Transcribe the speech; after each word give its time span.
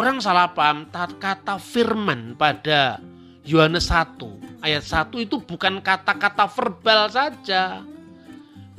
orang 0.00 0.16
salah 0.16 0.56
paham 0.56 0.88
kata 1.20 1.60
firman 1.60 2.32
pada 2.32 3.04
Yohanes 3.44 3.92
1 3.92 4.64
ayat 4.64 4.80
1 4.80 5.12
itu 5.20 5.44
bukan 5.44 5.84
kata-kata 5.84 6.48
verbal 6.48 7.12
saja. 7.12 7.84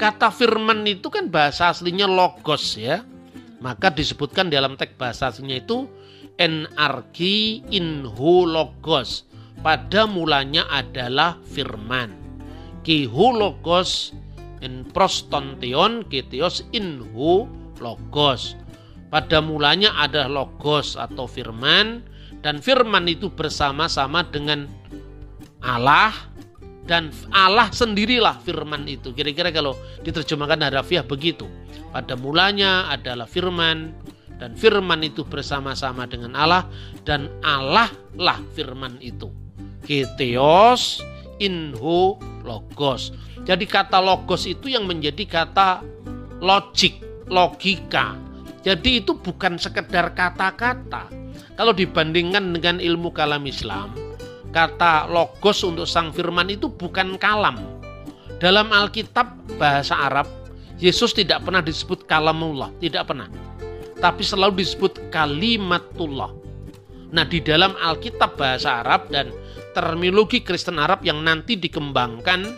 Kata 0.02 0.34
firman 0.34 0.82
itu 0.90 1.14
kan 1.14 1.30
bahasa 1.30 1.70
aslinya 1.70 2.10
logos 2.10 2.74
ya. 2.74 3.06
Maka 3.62 3.94
disebutkan 3.94 4.50
dalam 4.50 4.74
teks 4.74 4.98
bahasa 4.98 5.30
aslinya 5.30 5.62
itu 5.62 5.86
NRG 6.42 7.20
inhu 7.70 8.50
logos. 8.50 9.30
Pada 9.62 10.10
mulanya 10.10 10.66
adalah 10.74 11.38
firman. 11.46 12.18
Kihu 12.82 13.38
logos 13.38 14.10
en 14.66 14.90
prostonteon 14.90 16.10
ketios 16.10 16.66
inhu 16.74 17.46
logos. 17.78 18.58
Pada 19.12 19.44
mulanya 19.44 19.92
ada 20.00 20.32
logos 20.32 20.96
atau 20.96 21.28
firman 21.28 22.00
dan 22.40 22.64
firman 22.64 23.12
itu 23.12 23.28
bersama-sama 23.28 24.24
dengan 24.24 24.72
Allah 25.60 26.16
dan 26.88 27.12
Allah 27.36 27.68
sendirilah 27.70 28.40
firman 28.42 28.88
itu. 28.88 29.12
Kira-kira 29.12 29.52
kalau 29.52 29.76
diterjemahkan 30.02 30.64
harafiah 30.64 31.04
begitu. 31.04 31.46
Pada 31.92 32.16
mulanya 32.16 32.88
adalah 32.88 33.28
firman 33.28 33.92
dan 34.40 34.56
firman 34.56 35.04
itu 35.04 35.28
bersama-sama 35.28 36.08
dengan 36.08 36.32
Allah 36.34 36.64
dan 37.04 37.28
Allah 37.44 37.92
lah 38.16 38.40
firman 38.56 38.96
itu. 39.04 39.28
Keteos 39.84 41.04
inho 41.38 42.16
logos. 42.48 43.12
Jadi 43.44 43.68
kata 43.68 44.00
logos 44.00 44.48
itu 44.48 44.72
yang 44.72 44.88
menjadi 44.88 45.28
kata 45.28 45.84
logik, 46.40 47.28
logika. 47.30 48.31
Jadi 48.62 49.02
itu 49.02 49.18
bukan 49.18 49.58
sekedar 49.58 50.14
kata-kata. 50.14 51.10
Kalau 51.58 51.74
dibandingkan 51.74 52.54
dengan 52.54 52.78
ilmu 52.78 53.10
kalam 53.10 53.46
Islam, 53.50 53.94
kata 54.54 55.10
logos 55.10 55.66
untuk 55.66 55.90
sang 55.90 56.14
firman 56.14 56.50
itu 56.54 56.70
bukan 56.70 57.18
kalam. 57.18 57.58
Dalam 58.38 58.70
Alkitab 58.70 59.58
bahasa 59.58 59.98
Arab, 59.98 60.30
Yesus 60.82 61.14
tidak 61.14 61.46
pernah 61.46 61.62
disebut 61.62 62.06
kalamullah, 62.10 62.74
tidak 62.82 63.10
pernah. 63.10 63.30
Tapi 64.02 64.26
selalu 64.26 64.66
disebut 64.66 65.14
kalimatullah. 65.14 66.34
Nah, 67.14 67.26
di 67.28 67.38
dalam 67.38 67.78
Alkitab 67.78 68.40
bahasa 68.40 68.82
Arab 68.82 69.14
dan 69.14 69.30
terminologi 69.78 70.42
Kristen 70.42 70.82
Arab 70.82 71.06
yang 71.06 71.22
nanti 71.22 71.54
dikembangkan 71.54 72.50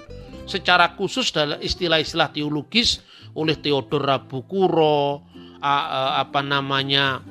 secara 0.47 0.95
khusus 0.95 1.31
dalam 1.35 1.59
istilah-istilah 1.59 2.31
teologis 2.31 3.03
oleh 3.33 3.57
Theodor 3.57 4.07
Rabukuro, 4.07 5.25
apa 5.63 6.43
namanya 6.43 7.23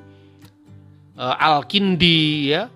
Al-Kindi 1.21 2.49
ya 2.49 2.73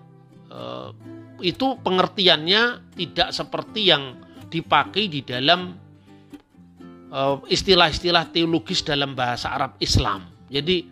itu 1.41 1.67
pengertiannya 1.81 2.93
tidak 2.93 3.29
seperti 3.33 3.89
yang 3.89 4.21
dipakai 4.53 5.09
di 5.09 5.25
dalam 5.25 5.73
istilah-istilah 7.49 8.29
teologis 8.29 8.85
dalam 8.85 9.17
bahasa 9.17 9.57
Arab 9.57 9.81
Islam. 9.81 10.29
Jadi 10.53 10.85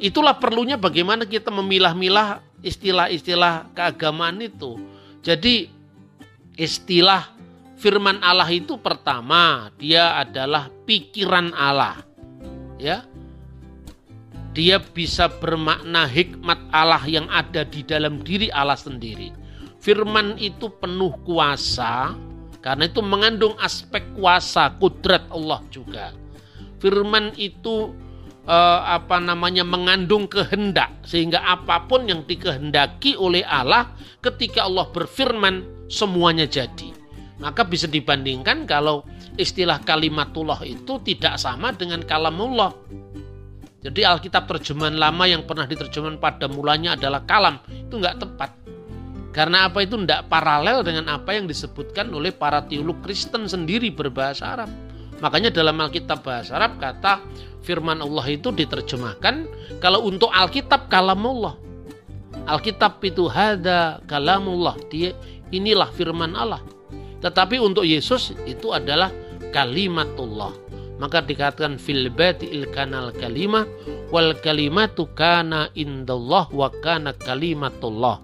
itulah 0.00 0.40
perlunya 0.40 0.80
bagaimana 0.80 1.28
kita 1.28 1.52
memilah-milah 1.52 2.40
istilah-istilah 2.64 3.76
keagamaan 3.76 4.40
itu. 4.40 4.80
Jadi 5.20 5.68
istilah 6.56 7.32
firman 7.76 8.20
Allah 8.24 8.48
itu 8.48 8.80
pertama 8.80 9.68
dia 9.76 10.16
adalah 10.20 10.72
pikiran 10.88 11.52
Allah. 11.52 12.00
Ya. 12.80 13.04
Dia 14.52 14.76
bisa 14.76 15.32
bermakna 15.32 16.04
hikmat 16.04 16.60
Allah 16.76 17.00
yang 17.08 17.24
ada 17.32 17.64
di 17.64 17.80
dalam 17.80 18.20
diri 18.20 18.52
Allah 18.52 18.76
sendiri. 18.76 19.32
Firman 19.80 20.36
itu 20.36 20.68
penuh 20.76 21.16
kuasa 21.24 22.12
karena 22.62 22.86
itu 22.86 23.00
mengandung 23.02 23.56
aspek 23.58 24.04
kuasa 24.14 24.76
kudrat 24.76 25.26
Allah 25.32 25.58
juga. 25.72 26.12
Firman 26.78 27.32
itu 27.40 27.96
eh, 28.44 28.80
apa 28.86 29.18
namanya 29.18 29.64
mengandung 29.64 30.28
kehendak 30.28 31.00
sehingga 31.02 31.42
apa 31.42 31.88
pun 31.88 32.06
yang 32.06 32.22
dikehendaki 32.28 33.16
oleh 33.16 33.42
Allah 33.48 33.90
ketika 34.20 34.68
Allah 34.68 34.86
berfirman 34.92 35.88
semuanya 35.88 36.44
jadi. 36.44 36.92
Maka 37.42 37.66
bisa 37.66 37.90
dibandingkan 37.90 38.70
kalau 38.70 39.02
istilah 39.34 39.82
kalimatullah 39.82 40.62
itu 40.62 41.02
tidak 41.02 41.40
sama 41.40 41.74
dengan 41.74 42.04
kalamullah. 42.06 42.70
Jadi 43.82 44.06
Alkitab 44.06 44.46
terjemahan 44.46 44.94
lama 44.94 45.26
yang 45.26 45.42
pernah 45.42 45.66
diterjemahkan 45.66 46.22
pada 46.22 46.46
mulanya 46.46 46.94
adalah 46.94 47.26
kalam. 47.26 47.58
Itu 47.66 47.98
nggak 47.98 48.16
tepat. 48.22 48.50
Karena 49.34 49.66
apa 49.66 49.82
itu 49.82 49.98
tidak 49.98 50.30
paralel 50.30 50.86
dengan 50.86 51.10
apa 51.10 51.34
yang 51.34 51.50
disebutkan 51.50 52.12
oleh 52.14 52.30
para 52.30 52.62
teolog 52.62 53.00
Kristen 53.02 53.50
sendiri 53.50 53.90
berbahasa 53.90 54.54
Arab. 54.54 54.70
Makanya 55.18 55.50
dalam 55.50 55.74
Alkitab 55.82 56.22
bahasa 56.22 56.54
Arab 56.54 56.78
kata 56.78 57.24
firman 57.66 57.98
Allah 57.98 58.26
itu 58.30 58.54
diterjemahkan 58.54 59.48
kalau 59.82 60.06
untuk 60.06 60.30
Alkitab 60.30 60.86
kalamullah. 60.86 61.58
Alkitab 62.46 63.02
itu 63.02 63.26
hada 63.26 63.98
kalamullah. 64.06 64.78
Dia 64.92 65.10
inilah 65.50 65.90
firman 65.90 66.38
Allah. 66.38 66.62
Tetapi 67.22 67.58
untuk 67.58 67.82
Yesus 67.82 68.34
itu 68.46 68.70
adalah 68.70 69.10
kalimatullah. 69.54 70.61
Maka 71.00 71.24
dikatakan 71.24 71.80
fil 71.80 72.12
il 72.44 72.64
kanal 72.70 73.10
kalimah 73.16 73.66
wal 74.12 74.36
kalimatu 74.38 75.08
kana 75.16 75.72
indallah 75.74 76.46
wa 76.52 76.68
kana 76.84 77.16
kalimatullah 77.16 78.22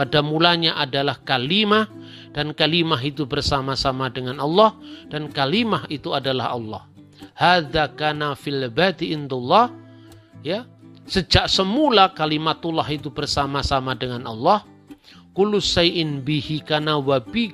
pada 0.00 0.22
mulanya 0.22 0.78
adalah 0.78 1.18
kalimah 1.26 1.90
dan 2.32 2.54
kalimah 2.54 2.96
itu 3.02 3.26
bersama-sama 3.26 4.08
dengan 4.08 4.38
Allah 4.38 4.72
dan 5.12 5.28
kalimah 5.28 5.84
itu 5.92 6.14
adalah 6.14 6.54
Allah. 6.54 6.82
Hadza 7.36 7.90
kana 7.98 8.32
fil 8.32 8.64
bati 8.72 9.12
indullah 9.12 9.68
ya. 10.40 10.64
Sejak 11.10 11.50
semula 11.50 12.14
kalimatullah 12.14 12.86
itu 12.86 13.10
bersama-sama 13.10 13.98
dengan 13.98 14.30
Allah. 14.30 14.62
Kullu 15.34 15.58
sayin 15.58 16.22
bihi 16.22 16.62
kana 16.62 17.02
wa 17.02 17.18
bi 17.18 17.50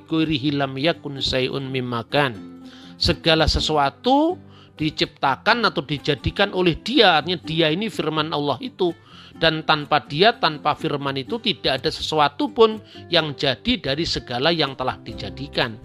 lam 0.53 0.77
yakun 0.77 1.17
sayun 1.17 1.67
mimakan. 1.67 2.63
Segala 3.01 3.49
sesuatu 3.49 4.37
diciptakan 4.77 5.65
atau 5.67 5.81
dijadikan 5.81 6.53
oleh 6.53 6.77
dia 6.79 7.19
artinya 7.19 7.41
dia 7.41 7.67
ini 7.73 7.89
firman 7.89 8.29
Allah 8.31 8.61
itu 8.61 8.93
dan 9.37 9.61
tanpa 9.65 10.01
dia, 10.05 10.33
tanpa 10.33 10.73
firman 10.73 11.13
itu 11.17 11.37
tidak 11.37 11.81
ada 11.81 11.89
sesuatu 11.93 12.49
pun 12.49 12.81
yang 13.13 13.37
jadi 13.37 13.77
dari 13.77 14.05
segala 14.05 14.49
yang 14.49 14.73
telah 14.73 14.97
dijadikan. 15.05 15.77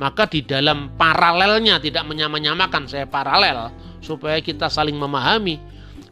Maka 0.00 0.26
di 0.26 0.42
dalam 0.42 0.90
paralelnya 0.98 1.78
tidak 1.78 2.08
menyamakan 2.08 2.88
saya 2.88 3.06
paralel 3.06 3.70
supaya 4.00 4.40
kita 4.40 4.66
saling 4.72 4.96
memahami. 4.96 5.60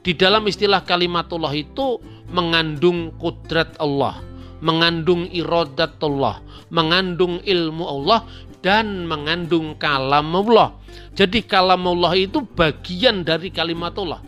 Di 0.04 0.12
dalam 0.14 0.44
istilah 0.46 0.84
kalimatullah 0.84 1.50
itu 1.56 1.98
mengandung 2.30 3.14
kudrat 3.18 3.74
Allah, 3.80 4.20
mengandung 4.62 5.26
iradatullah, 5.32 6.68
mengandung 6.70 7.40
ilmu 7.42 7.84
Allah 7.88 8.26
dan 8.62 9.04
mengandung 9.04 9.74
kalamullah. 9.76 10.78
Jadi 11.12 11.44
kalamullah 11.44 12.14
itu 12.16 12.46
bagian 12.46 13.26
dari 13.26 13.52
kalimatullah. 13.52 14.22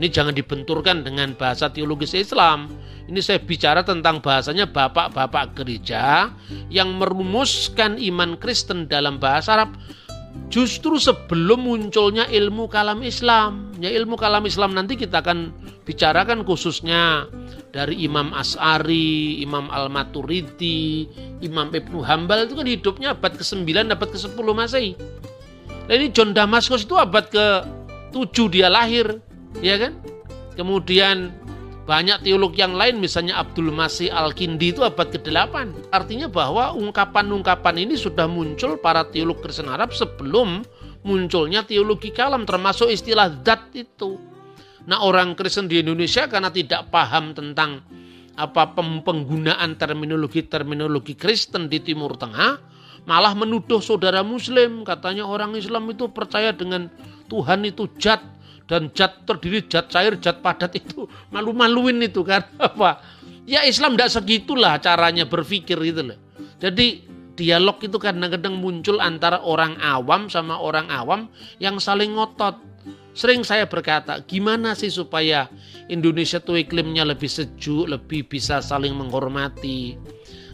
Ini 0.00 0.08
jangan 0.08 0.34
dibenturkan 0.34 1.04
dengan 1.04 1.36
bahasa 1.36 1.70
teologis 1.70 2.16
Islam. 2.16 2.70
Ini 3.08 3.20
saya 3.24 3.40
bicara 3.40 3.84
tentang 3.84 4.20
bahasanya 4.20 4.68
bapak-bapak 4.68 5.56
gereja 5.56 6.32
yang 6.68 6.96
merumuskan 7.00 7.96
iman 7.96 8.36
Kristen 8.36 8.84
dalam 8.84 9.16
bahasa 9.16 9.56
Arab 9.56 9.74
justru 10.46 10.96
sebelum 10.96 11.66
munculnya 11.66 12.26
ilmu 12.30 12.70
kalam 12.70 13.02
Islam. 13.02 13.74
Ya 13.82 13.90
ilmu 13.92 14.14
kalam 14.14 14.46
Islam 14.46 14.72
nanti 14.74 14.94
kita 14.94 15.20
akan 15.22 15.52
bicarakan 15.84 16.46
khususnya 16.46 17.28
dari 17.70 18.00
Imam 18.02 18.32
As'ari, 18.32 19.42
Imam 19.44 19.68
Al-Maturidi, 19.68 21.06
Imam 21.44 21.68
Ibnu 21.68 22.00
Hambal 22.00 22.48
itu 22.48 22.54
kan 22.56 22.66
hidupnya 22.66 23.08
abad 23.14 23.36
ke-9, 23.36 23.68
abad 23.68 24.08
ke-10 24.08 24.46
Masehi. 24.50 24.92
Nah 25.88 25.94
ini 25.94 26.12
John 26.12 26.32
Damaskus 26.36 26.84
itu 26.84 26.96
abad 26.96 27.28
ke-7 27.28 28.36
dia 28.50 28.68
lahir 28.72 29.20
ya 29.62 29.78
kan? 29.78 29.96
Kemudian 30.58 31.37
banyak 31.88 32.20
teolog 32.20 32.52
yang 32.52 32.76
lain 32.76 33.00
misalnya 33.00 33.40
Abdul 33.40 33.72
Masih 33.72 34.12
Al-Kindi 34.12 34.76
itu 34.76 34.84
abad 34.84 35.08
ke-8. 35.08 35.88
Artinya 35.88 36.28
bahwa 36.28 36.76
ungkapan-ungkapan 36.76 37.80
ini 37.80 37.96
sudah 37.96 38.28
muncul 38.28 38.76
para 38.76 39.08
teolog 39.08 39.40
Kristen 39.40 39.72
Arab 39.72 39.96
sebelum 39.96 40.68
munculnya 41.00 41.64
teologi 41.64 42.12
kalam 42.12 42.44
termasuk 42.44 42.92
istilah 42.92 43.40
zat 43.40 43.72
itu. 43.72 44.20
Nah, 44.84 45.00
orang 45.00 45.32
Kristen 45.32 45.64
di 45.64 45.80
Indonesia 45.80 46.28
karena 46.28 46.52
tidak 46.52 46.92
paham 46.92 47.32
tentang 47.32 47.80
apa 48.36 48.68
penggunaan 49.08 49.80
terminologi-terminologi 49.80 51.16
Kristen 51.16 51.72
di 51.72 51.80
Timur 51.80 52.20
Tengah, 52.20 52.60
malah 53.08 53.32
menuduh 53.32 53.80
saudara 53.80 54.20
muslim 54.20 54.84
katanya 54.84 55.24
orang 55.24 55.56
Islam 55.56 55.88
itu 55.88 56.12
percaya 56.12 56.52
dengan 56.52 56.92
Tuhan 57.32 57.64
itu 57.64 57.88
jat 57.96 58.20
dan 58.68 58.92
zat 58.92 59.24
terdiri 59.24 59.64
zat 59.64 59.88
cair, 59.88 60.20
zat 60.20 60.44
padat 60.44 60.76
itu 60.76 61.08
malu-maluin 61.32 62.04
itu 62.04 62.20
kan 62.22 62.44
apa? 62.60 63.00
Ya 63.48 63.64
Islam 63.64 63.96
tidak 63.96 64.12
segitulah 64.12 64.76
caranya 64.76 65.24
berpikir 65.24 65.80
gitu 65.80 66.12
loh. 66.12 66.18
Jadi 66.60 67.08
dialog 67.32 67.80
itu 67.80 67.96
kadang-kadang 67.96 68.60
muncul 68.60 69.00
antara 69.00 69.40
orang 69.40 69.80
awam 69.80 70.28
sama 70.28 70.60
orang 70.60 70.92
awam 70.92 71.32
yang 71.56 71.80
saling 71.80 72.12
ngotot. 72.12 72.60
Sering 73.16 73.42
saya 73.42 73.66
berkata, 73.66 74.22
gimana 74.22 74.78
sih 74.78 74.94
supaya 74.94 75.50
Indonesia 75.90 76.38
tuh 76.38 76.60
iklimnya 76.60 77.02
lebih 77.02 77.26
sejuk, 77.26 77.90
lebih 77.90 78.30
bisa 78.30 78.62
saling 78.62 78.94
menghormati. 78.94 79.98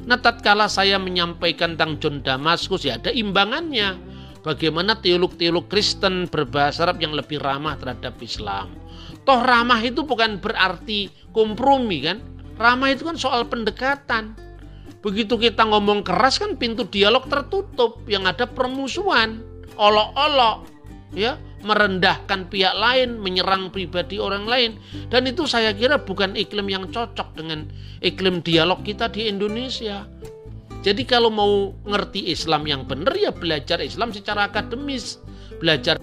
Nah 0.06 0.16
tatkala 0.20 0.70
saya 0.70 0.96
menyampaikan 0.96 1.74
tentang 1.74 2.00
John 2.00 2.16
Damaskus 2.20 2.84
ya 2.88 2.96
ada 2.96 3.12
imbangannya 3.12 4.13
bagaimana 4.44 5.00
teolog-teolog 5.00 5.66
Kristen 5.66 6.28
berbahasa 6.28 6.86
Arab 6.86 7.00
yang 7.00 7.16
lebih 7.16 7.40
ramah 7.40 7.74
terhadap 7.80 8.20
Islam. 8.20 8.70
Toh 9.24 9.40
ramah 9.40 9.80
itu 9.80 10.04
bukan 10.04 10.38
berarti 10.38 11.08
kompromi 11.32 12.04
kan. 12.04 12.20
Ramah 12.60 12.92
itu 12.92 13.08
kan 13.08 13.16
soal 13.18 13.48
pendekatan. 13.48 14.36
Begitu 15.00 15.40
kita 15.40 15.66
ngomong 15.66 16.04
keras 16.04 16.38
kan 16.38 16.54
pintu 16.54 16.86
dialog 16.86 17.26
tertutup, 17.26 18.04
yang 18.08 18.24
ada 18.24 18.48
permusuhan, 18.48 19.42
olok-olok, 19.76 20.64
ya, 21.12 21.36
merendahkan 21.64 22.48
pihak 22.48 22.72
lain, 22.76 23.20
menyerang 23.20 23.68
pribadi 23.68 24.20
orang 24.20 24.48
lain. 24.48 24.80
Dan 25.08 25.28
itu 25.28 25.44
saya 25.44 25.72
kira 25.76 26.00
bukan 26.00 26.36
iklim 26.36 26.68
yang 26.72 26.88
cocok 26.88 27.36
dengan 27.36 27.68
iklim 28.00 28.40
dialog 28.44 28.80
kita 28.80 29.12
di 29.12 29.28
Indonesia. 29.28 30.08
Jadi 30.84 31.08
kalau 31.08 31.32
mau 31.32 31.72
ngerti 31.88 32.28
Islam 32.28 32.68
yang 32.68 32.84
benar 32.84 33.16
ya 33.16 33.32
belajar 33.32 33.80
Islam 33.80 34.12
secara 34.12 34.52
akademis, 34.52 35.16
belajar 35.56 35.96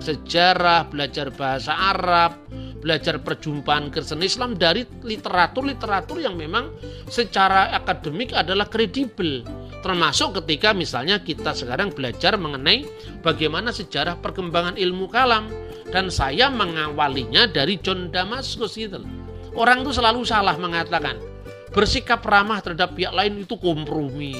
sejarah, 0.00 0.88
belajar 0.88 1.28
bahasa 1.28 1.76
Arab, 1.76 2.40
belajar 2.80 3.20
perjumpaan 3.20 3.92
Kristen 3.92 4.24
Islam 4.24 4.56
dari 4.56 4.88
literatur-literatur 5.04 6.24
yang 6.24 6.40
memang 6.40 6.72
secara 7.08 7.72
akademik 7.76 8.32
adalah 8.32 8.64
kredibel. 8.64 9.44
Termasuk 9.84 10.40
ketika 10.40 10.72
misalnya 10.72 11.20
kita 11.20 11.52
sekarang 11.52 11.92
belajar 11.92 12.40
mengenai 12.40 12.88
bagaimana 13.20 13.76
sejarah 13.76 14.16
perkembangan 14.24 14.80
ilmu 14.80 15.04
kalam 15.12 15.52
dan 15.92 16.08
saya 16.08 16.48
mengawalinya 16.48 17.44
dari 17.44 17.76
John 17.76 18.08
Damascus 18.08 18.80
itu. 18.80 19.04
Orang 19.52 19.84
itu 19.84 19.92
selalu 19.92 20.24
salah 20.24 20.56
mengatakan 20.56 21.33
bersikap 21.74 22.22
ramah 22.22 22.62
terhadap 22.62 22.94
pihak 22.94 23.10
lain 23.10 23.42
itu 23.42 23.58
kompromi. 23.58 24.38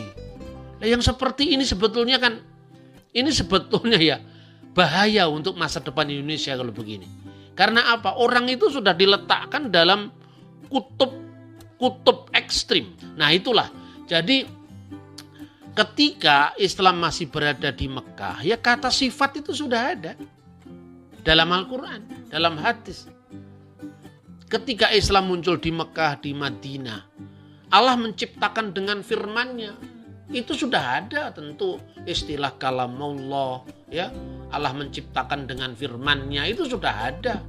Nah, 0.79 0.87
yang 0.87 1.03
seperti 1.03 1.53
ini 1.59 1.67
sebetulnya 1.67 2.23
kan 2.23 2.39
ini 3.11 3.31
sebetulnya 3.35 3.99
ya 3.99 4.23
bahaya 4.75 5.27
untuk 5.27 5.59
masa 5.59 5.83
depan 5.83 6.07
Indonesia 6.07 6.55
kalau 6.55 6.71
begini. 6.71 7.11
Karena 7.55 7.95
apa? 7.95 8.19
Orang 8.19 8.47
itu 8.51 8.71
sudah 8.71 8.95
diletakkan 8.95 9.71
dalam 9.71 10.11
kutub 10.71 11.15
kutub 11.79 12.31
ekstrim. 12.35 12.95
Nah, 13.19 13.31
itulah. 13.31 13.71
Jadi 14.07 14.47
ketika 15.75 16.55
Islam 16.59 17.03
masih 17.03 17.31
berada 17.31 17.71
di 17.75 17.87
Mekah, 17.91 18.43
ya 18.47 18.59
kata 18.59 18.91
sifat 18.91 19.43
itu 19.43 19.51
sudah 19.55 19.95
ada 19.95 20.13
dalam 21.23 21.51
Al-Qur'an, 21.51 22.31
dalam 22.31 22.59
hadis. 22.59 23.11
Ketika 24.45 24.93
Islam 24.93 25.33
muncul 25.33 25.57
di 25.57 25.73
Mekah, 25.73 26.21
di 26.21 26.37
Madinah, 26.37 27.01
Allah 27.73 27.97
menciptakan 27.97 28.77
dengan 28.77 29.01
firman-Nya. 29.01 29.73
Itu 30.29 30.57
sudah 30.57 31.05
ada 31.05 31.33
tentu 31.33 31.81
istilah 32.05 32.57
kalamullah 32.61 33.65
ya. 33.89 34.13
Allah 34.53 34.73
menciptakan 34.77 35.49
dengan 35.49 35.73
firman-Nya 35.73 36.49
itu 36.49 36.69
sudah 36.69 37.13
ada. 37.13 37.41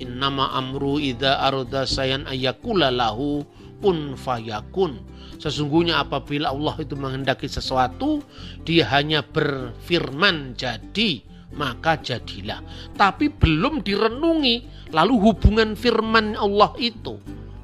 Innama 0.00 0.52
amru 0.56 0.96
idza 0.96 1.36
arda 1.36 1.84
sayan 1.84 2.24
ayakula 2.24 2.88
lahu 2.88 3.44
kun 3.84 4.16
fayakun. 4.16 5.04
Sesungguhnya 5.38 6.02
apabila 6.02 6.50
Allah 6.50 6.74
itu 6.80 6.98
menghendaki 6.98 7.46
sesuatu, 7.46 8.24
dia 8.66 8.88
hanya 8.90 9.22
berfirman 9.22 10.58
jadi 10.58 11.27
maka 11.54 11.96
jadilah. 12.00 12.60
Tapi 12.96 13.32
belum 13.32 13.80
direnungi 13.80 14.88
lalu 14.92 15.14
hubungan 15.20 15.72
firman 15.78 16.36
Allah 16.36 16.72
itu 16.76 17.16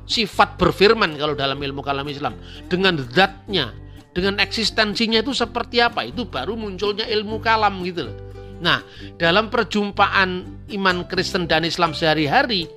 sifat 0.04 0.60
berfirman 0.60 1.16
kalau 1.16 1.32
dalam 1.32 1.56
ilmu 1.56 1.80
kalam 1.80 2.04
Islam 2.08 2.36
dengan 2.68 3.00
zatnya, 3.12 3.72
dengan 4.12 4.40
eksistensinya 4.40 5.20
itu 5.20 5.32
seperti 5.32 5.80
apa? 5.80 6.04
Itu 6.04 6.28
baru 6.28 6.54
munculnya 6.54 7.08
ilmu 7.08 7.40
kalam 7.40 7.80
gitu 7.84 8.08
loh. 8.08 8.16
Nah, 8.62 8.80
dalam 9.20 9.50
perjumpaan 9.50 10.46
iman 10.72 10.96
Kristen 11.10 11.44
dan 11.50 11.66
Islam 11.66 11.92
sehari-hari, 11.92 12.70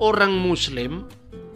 orang 0.00 0.32
muslim 0.32 1.04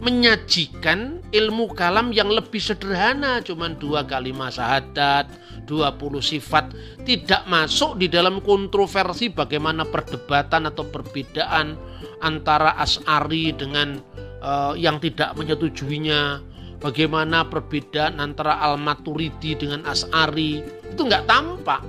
menyajikan 0.05 1.25
ilmu 1.33 1.73
kalam 1.73 2.13
yang 2.13 2.29
lebih 2.29 2.61
sederhana, 2.61 3.41
cuman 3.41 3.73
dua 3.81 4.05
kalimat 4.05 4.53
syahadat, 4.53 5.25
20 5.65 6.21
sifat 6.21 6.69
tidak 7.03 7.41
masuk 7.49 7.97
di 7.97 8.05
dalam 8.05 8.39
kontroversi 8.45 9.33
bagaimana 9.33 9.81
perdebatan 9.81 10.69
atau 10.69 10.85
perbedaan 10.85 11.73
antara 12.21 12.77
As'ari 12.77 13.51
dengan 13.57 13.97
uh, 14.45 14.77
yang 14.77 15.01
tidak 15.01 15.33
menyetujuinya 15.33 16.39
bagaimana 16.77 17.49
perbedaan 17.49 18.21
antara 18.21 18.61
Al-Maturidi 18.61 19.57
dengan 19.57 19.83
As'ari 19.89 20.61
itu 20.85 21.01
nggak 21.01 21.25
tampak. 21.25 21.81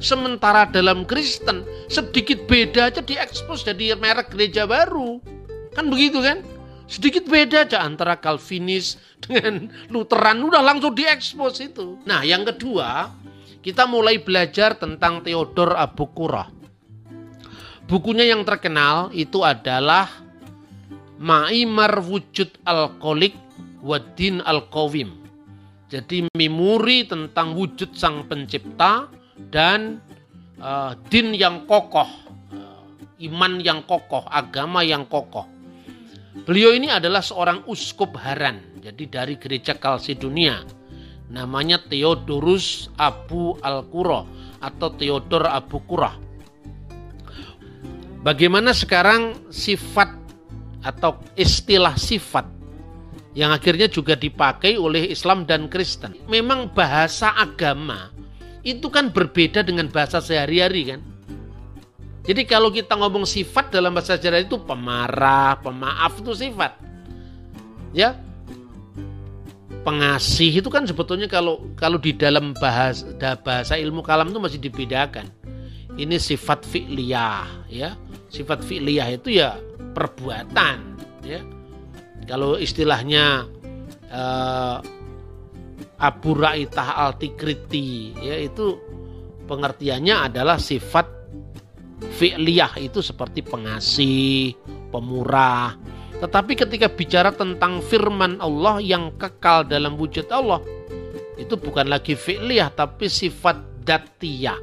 Sementara 0.00 0.64
dalam 0.64 1.04
Kristen 1.04 1.62
sedikit 1.92 2.48
beda 2.48 2.88
aja 2.88 3.04
diekspos 3.04 3.62
jadi 3.68 3.94
merek 4.00 4.32
gereja 4.32 4.64
baru. 4.64 5.20
Kan 5.76 5.92
begitu 5.92 6.24
kan 6.24 6.40
sedikit 6.90 7.30
beda 7.30 7.70
aja 7.70 7.86
antara 7.86 8.18
Calvinis 8.18 8.98
dengan 9.22 9.70
Lutheran 9.94 10.42
udah 10.42 10.58
langsung 10.58 10.90
diekspos 10.92 11.62
itu 11.62 12.02
nah 12.02 12.26
yang 12.26 12.42
kedua 12.42 13.20
kita 13.60 13.84
mulai 13.84 14.16
belajar 14.16 14.72
tentang 14.72 15.20
Theodor 15.20 15.76
Abu 15.76 16.08
Qurah. 16.16 16.48
Bukunya 17.84 18.24
yang 18.24 18.48
terkenal 18.48 19.12
itu 19.12 19.44
adalah 19.44 20.08
Ma'imar 21.20 22.00
Wujud 22.00 22.56
Al-Qolik 22.64 23.36
Wadin 23.84 24.40
Al-Qawim. 24.40 25.12
Jadi 25.90 26.24
memori 26.38 27.02
tentang 27.04 27.52
wujud 27.58 27.98
sang 27.98 28.24
pencipta 28.30 29.10
dan 29.50 29.98
uh, 30.62 30.94
din 31.10 31.34
yang 31.34 31.66
kokoh, 31.66 32.06
uh, 32.54 32.86
iman 33.26 33.58
yang 33.58 33.82
kokoh, 33.82 34.22
agama 34.30 34.86
yang 34.86 35.02
kokoh. 35.10 35.59
Beliau 36.30 36.70
ini 36.70 36.86
adalah 36.86 37.20
seorang 37.20 37.66
uskup 37.66 38.14
Haran, 38.14 38.78
jadi 38.78 39.04
dari 39.10 39.34
gereja 39.34 39.74
Kalsidunia 39.74 40.62
namanya 41.30 41.78
Theodorus 41.86 42.90
Abu 42.98 43.54
Al-Qura 43.62 44.26
atau 44.58 44.88
Theodor 44.98 45.46
Abu 45.46 45.78
Qurah. 45.86 46.18
Bagaimana 48.20 48.76
sekarang 48.76 49.48
sifat 49.48 50.12
atau 50.84 51.16
istilah 51.38 51.96
sifat 51.96 52.44
yang 53.32 53.54
akhirnya 53.54 53.86
juga 53.86 54.18
dipakai 54.18 54.76
oleh 54.76 55.08
Islam 55.08 55.46
dan 55.46 55.70
Kristen. 55.70 56.18
Memang 56.28 56.68
bahasa 56.74 57.32
agama 57.32 58.12
itu 58.60 58.92
kan 58.92 59.08
berbeda 59.08 59.64
dengan 59.64 59.88
bahasa 59.88 60.20
sehari-hari 60.20 60.92
kan. 60.92 61.00
Jadi 62.30 62.46
kalau 62.46 62.70
kita 62.70 62.94
ngomong 62.94 63.26
sifat 63.26 63.74
dalam 63.74 63.90
bahasa 63.90 64.14
sehari 64.14 64.46
itu 64.46 64.54
pemarah, 64.62 65.58
pemaaf 65.58 66.22
itu 66.22 66.30
sifat. 66.30 66.78
Ya, 67.90 68.14
pengasih 69.82 70.62
itu 70.62 70.70
kan 70.70 70.86
sebetulnya 70.86 71.26
kalau 71.26 71.58
kalau 71.74 71.98
di 71.98 72.14
dalam 72.14 72.54
bahasa 72.54 73.02
bahasa 73.42 73.74
ilmu 73.74 74.06
kalam 74.06 74.30
itu 74.30 74.38
masih 74.38 74.62
dibedakan. 74.62 75.26
Ini 75.98 76.22
sifat 76.22 76.62
fi'liyah 76.70 77.66
ya. 77.66 77.98
Sifat 78.30 78.62
fi'liyah 78.62 79.10
itu 79.10 79.34
ya 79.34 79.58
perbuatan 79.90 81.02
ya. 81.26 81.42
Kalau 82.30 82.54
istilahnya 82.54 83.42
uh, 84.06 84.78
Abu 85.98 86.38
Ra'itah 86.38 87.10
Al-Tikriti 87.10 88.22
ya 88.22 88.38
itu 88.38 88.78
pengertiannya 89.50 90.30
adalah 90.30 90.62
sifat 90.62 91.19
fi'liyah 92.00 92.80
itu 92.80 93.04
seperti 93.04 93.44
pengasih, 93.44 94.56
pemurah, 94.88 95.76
tetapi 96.20 96.52
ketika 96.52 96.92
bicara 96.92 97.32
tentang 97.32 97.80
firman 97.80 98.36
Allah 98.44 98.76
yang 98.76 99.16
kekal 99.16 99.64
dalam 99.64 99.96
wujud 99.96 100.28
Allah, 100.28 100.60
itu 101.40 101.56
bukan 101.56 101.88
lagi 101.88 102.12
fi'liyah 102.12 102.68
tapi 102.76 103.08
sifat 103.08 103.56
datiyah. 103.88 104.60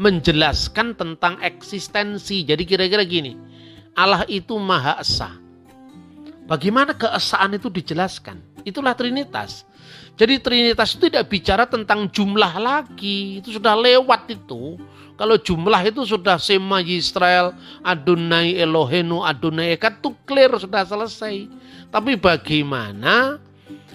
Menjelaskan 0.00 0.96
tentang 0.96 1.36
eksistensi. 1.44 2.46
Jadi 2.46 2.64
kira-kira 2.64 3.04
gini, 3.04 3.36
Allah 3.92 4.24
itu 4.32 4.56
Maha 4.56 4.96
Esa. 4.96 5.28
Bagaimana 6.48 6.96
keesaan 6.96 7.52
itu 7.58 7.68
dijelaskan? 7.68 8.64
Itulah 8.64 8.96
Trinitas. 8.96 9.68
Jadi 10.16 10.40
Trinitas 10.40 10.96
itu 10.96 11.12
tidak 11.12 11.28
bicara 11.28 11.68
tentang 11.68 12.08
jumlah 12.08 12.54
lagi, 12.56 13.44
itu 13.44 13.60
sudah 13.60 13.76
lewat 13.76 14.32
itu. 14.32 14.80
Kalau 15.14 15.38
jumlah 15.38 15.78
itu 15.86 16.02
sudah 16.02 16.42
Sema 16.42 16.82
Yisrael, 16.82 17.54
Adonai 17.86 18.58
Elohenu, 18.58 19.22
Adonai 19.22 19.78
Eka 19.78 19.94
itu 20.02 20.10
clear 20.26 20.50
sudah 20.58 20.82
selesai. 20.82 21.46
Tapi 21.94 22.18
bagaimana 22.18 23.38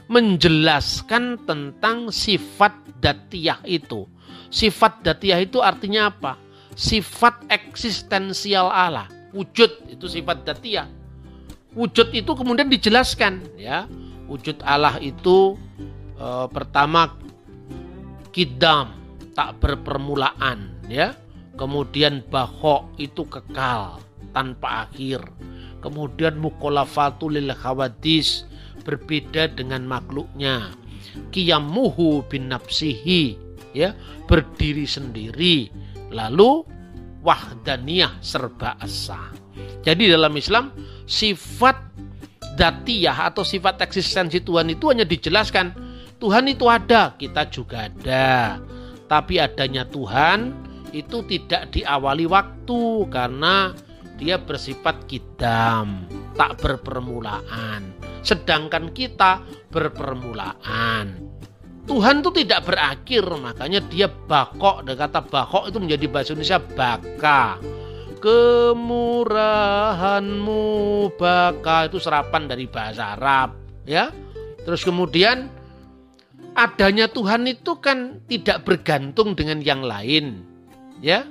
menjelaskan 0.07 1.43
tentang 1.43 2.07
sifat 2.07 2.71
datiyah 3.03 3.59
itu? 3.67 4.07
Sifat 4.47 5.03
datiyah 5.03 5.43
itu 5.43 5.59
artinya 5.59 6.07
apa? 6.07 6.39
Sifat 6.79 7.51
eksistensial 7.51 8.71
Allah. 8.71 9.11
Wujud 9.35 9.91
itu 9.91 10.07
sifat 10.07 10.47
datiyah. 10.47 10.87
Wujud 11.75 12.15
itu 12.15 12.31
kemudian 12.31 12.71
dijelaskan 12.71 13.59
ya. 13.59 13.91
Wujud 14.31 14.63
Allah 14.63 14.95
itu 15.03 15.59
e, 16.15 16.27
pertama 16.47 17.11
kidam, 18.31 18.95
tak 19.35 19.59
berpermulaan 19.59 20.78
ya. 20.89 21.15
Kemudian 21.55 22.23
bahok 22.31 22.87
itu 22.97 23.27
kekal 23.27 23.99
tanpa 24.31 24.87
akhir. 24.87 25.23
Kemudian 25.79 26.39
mukolafatu 26.39 27.31
lil 27.31 27.51
khawadis 27.51 28.47
berbeda 28.83 29.51
dengan 29.51 29.85
makhluknya. 29.87 30.71
Kiyamuhu 31.31 32.23
bin 32.27 32.51
nafsihi 32.51 33.35
ya 33.75 33.95
berdiri 34.27 34.87
sendiri. 34.87 35.71
Lalu 36.09 36.63
wahdaniyah 37.21 38.23
serba 38.23 38.79
asa. 38.79 39.31
Jadi 39.83 40.07
dalam 40.07 40.31
Islam 40.35 40.71
sifat 41.03 41.75
datiyah 42.55 43.31
atau 43.31 43.43
sifat 43.43 43.83
eksistensi 43.83 44.43
Tuhan 44.43 44.71
itu 44.71 44.91
hanya 44.91 45.07
dijelaskan 45.07 45.71
Tuhan 46.19 46.51
itu 46.51 46.67
ada, 46.67 47.15
kita 47.15 47.47
juga 47.47 47.87
ada. 47.87 48.59
Tapi 49.07 49.39
adanya 49.39 49.87
Tuhan 49.87 50.68
itu 50.91 51.23
tidak 51.25 51.71
diawali 51.73 52.25
waktu 52.25 53.07
karena 53.09 53.73
dia 54.19 54.35
bersifat 54.35 55.07
kidam, 55.07 56.03
tak 56.35 56.59
berpermulaan. 56.59 57.95
Sedangkan 58.19 58.91
kita 58.91 59.39
berpermulaan. 59.71 61.31
Tuhan 61.87 62.19
itu 62.21 62.29
tidak 62.43 62.67
berakhir, 62.69 63.23
makanya 63.39 63.79
dia 63.87 64.11
bakok. 64.11 64.83
Dan 64.85 64.99
kata 64.99 65.23
bakok 65.25 65.71
itu 65.71 65.79
menjadi 65.79 66.05
bahasa 66.11 66.35
Indonesia 66.35 66.59
baka. 66.61 67.57
Kemurahanmu 68.19 70.67
baka 71.15 71.87
itu 71.87 72.03
serapan 72.03 72.51
dari 72.51 72.67
bahasa 72.67 73.15
Arab, 73.15 73.55
ya. 73.87 74.11
Terus 74.67 74.83
kemudian 74.83 75.47
adanya 76.59 77.07
Tuhan 77.07 77.47
itu 77.47 77.79
kan 77.79 78.19
tidak 78.27 78.67
bergantung 78.67 79.39
dengan 79.39 79.63
yang 79.63 79.79
lain. 79.79 80.48
Ya. 80.99 81.27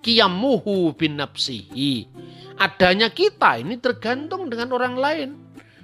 Kiyamuhu 0.00 0.96
bin 0.96 1.20
nafsihi. 1.20 2.08
Adanya 2.56 3.12
kita 3.12 3.60
ini 3.60 3.76
tergantung 3.76 4.48
dengan 4.48 4.72
orang 4.72 4.96
lain. 4.96 5.30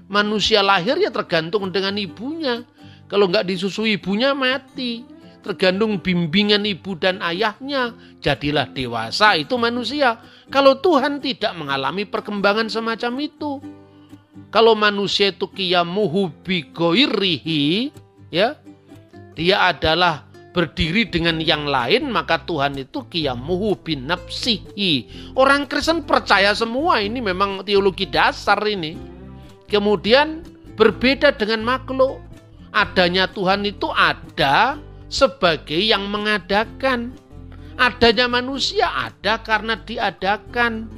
Manusia 0.09 0.65
lahir 0.65 0.97
ya 0.97 1.13
tergantung 1.13 1.69
dengan 1.69 1.97
ibunya. 2.01 2.65
Kalau 3.07 3.29
nggak 3.29 3.45
disusui 3.49 4.01
ibunya 4.01 4.33
mati. 4.33 5.05
Tergantung 5.45 6.03
bimbingan 6.03 6.67
ibu 6.67 6.99
dan 6.99 7.23
ayahnya. 7.23 7.95
Jadilah 8.25 8.73
dewasa 8.73 9.37
itu 9.39 9.55
manusia. 9.61 10.19
Kalau 10.51 10.81
Tuhan 10.83 11.23
tidak 11.23 11.55
mengalami 11.55 12.03
perkembangan 12.03 12.67
semacam 12.67 13.13
itu. 13.21 13.63
Kalau 14.51 14.75
manusia 14.75 15.31
itu 15.31 15.47
kiyamuhu 15.47 16.33
bigoirihi. 16.43 17.93
Ya, 18.35 18.59
dia 19.39 19.71
adalah 19.71 20.26
berdiri 20.57 21.05
dengan 21.05 21.37
yang 21.37 21.69
lain 21.69 22.09
maka 22.09 22.41
Tuhan 22.49 22.81
itu 22.81 23.05
kiyamuhu 23.05 23.77
bin 23.85 24.09
nafsihi. 24.09 25.05
Orang 25.37 25.69
Kristen 25.69 26.09
percaya 26.09 26.57
semua 26.57 27.05
ini 27.05 27.21
memang 27.21 27.61
teologi 27.61 28.09
dasar 28.09 28.57
ini. 28.65 28.97
Kemudian 29.69 30.41
berbeda 30.81 31.37
dengan 31.37 31.61
makhluk. 31.61 32.25
Adanya 32.73 33.29
Tuhan 33.29 33.69
itu 33.69 33.93
ada 33.93 34.81
sebagai 35.13 35.77
yang 35.77 36.09
mengadakan. 36.09 37.13
Adanya 37.77 38.25
manusia 38.25 38.89
ada 38.89 39.37
karena 39.45 39.77
diadakan. 39.77 40.89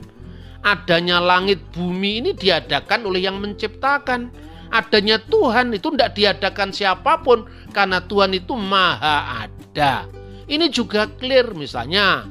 Adanya 0.62 1.18
langit 1.18 1.58
bumi 1.74 2.22
ini 2.22 2.30
diadakan 2.34 3.10
oleh 3.10 3.26
yang 3.26 3.42
menciptakan 3.42 4.30
adanya 4.68 5.20
Tuhan 5.20 5.72
itu 5.75 5.92
tidak 5.92 6.12
diadakan 6.16 6.70
siapa 6.72 7.20
pun 7.20 7.48
karena 7.72 8.00
Tuhan 8.04 8.37
itu 8.37 8.54
maha 8.54 9.46
ada. 9.46 10.08
Ini 10.48 10.72
juga 10.72 11.04
clear 11.20 11.52
misalnya 11.52 12.25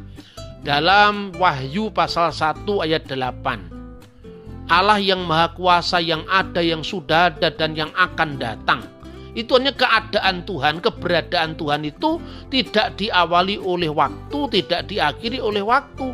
dalam 0.65 1.31
Wahyu 1.37 1.93
pasal 1.93 2.33
1 2.33 2.65
ayat 2.83 3.05
8. 3.05 3.77
Allah 4.67 4.99
yang 4.99 5.23
maha 5.23 5.55
kuasa 5.55 6.03
yang 6.03 6.27
ada, 6.27 6.59
yang 6.59 6.83
sudah 6.83 7.31
ada 7.31 7.47
dan 7.47 7.71
yang 7.71 7.87
akan 7.95 8.35
datang. 8.35 8.83
Itu 9.37 9.55
hanya 9.55 9.71
keadaan 9.71 10.43
Tuhan, 10.43 10.81
keberadaan 10.81 11.55
Tuhan 11.55 11.85
itu 11.87 12.19
tidak 12.49 12.97
diawali 12.99 13.61
oleh 13.61 13.87
waktu, 13.87 14.39
tidak 14.59 14.89
diakhiri 14.91 15.39
oleh 15.39 15.63
waktu. 15.63 16.11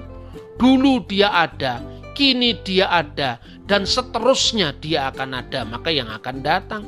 Dulu 0.60 1.08
dia 1.08 1.34
ada, 1.34 1.82
kini 2.13 2.60
dia 2.62 2.92
ada, 2.92 3.42
dan 3.63 3.88
seterusnya 3.88 4.75
dia 4.75 5.08
akan 5.12 5.39
ada, 5.39 5.63
maka 5.63 5.89
yang 5.89 6.12
akan 6.12 6.38
datang. 6.43 6.84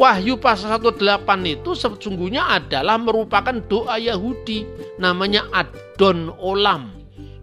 Wahyu 0.00 0.40
pasal 0.40 0.80
18 0.80 1.20
itu 1.44 1.76
sesungguhnya 1.76 2.56
adalah 2.56 2.96
merupakan 2.96 3.52
doa 3.52 4.00
Yahudi 4.00 4.64
namanya 4.96 5.44
Adon 5.52 6.32
Olam. 6.40 6.96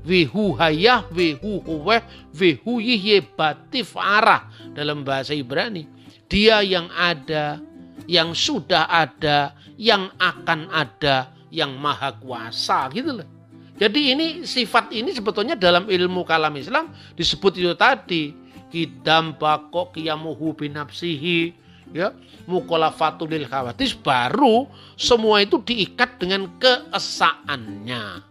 Wehu 0.07 0.55
hayah, 0.57 1.05
wehu 1.13 1.61
huweh, 1.61 2.01
wehu 2.33 2.79
yihye 2.79 3.21
batif 3.35 3.93
arah 3.93 4.49
dalam 4.73 5.03
bahasa 5.03 5.35
Ibrani. 5.35 5.85
Dia 6.31 6.63
yang 6.63 6.87
ada, 6.95 7.59
yang 8.07 8.31
sudah 8.31 8.87
ada, 8.87 9.53
yang 9.75 10.09
akan 10.17 10.71
ada, 10.71 11.29
yang 11.51 11.75
maha 11.75 12.15
kuasa 12.17 12.87
gitu 12.95 13.21
loh. 13.21 13.36
Jadi 13.77 14.17
ini 14.17 14.27
sifat 14.41 14.89
ini 14.89 15.13
sebetulnya 15.13 15.53
dalam 15.53 15.85
ilmu 15.85 16.25
kalam 16.25 16.53
Islam 16.57 16.89
disebut 17.13 17.61
itu 17.61 17.73
tadi 17.77 18.33
kidam 18.73 19.37
bakok 19.37 19.93
kiyamuhu 19.95 20.57
binapsihi 20.57 21.53
ya 21.93 22.11
mukolafatu 22.49 23.29
lil 23.29 23.47
khawatis 23.47 23.95
baru 23.95 24.67
semua 24.97 25.45
itu 25.45 25.61
diikat 25.61 26.17
dengan 26.17 26.49
keesaannya. 26.57 28.25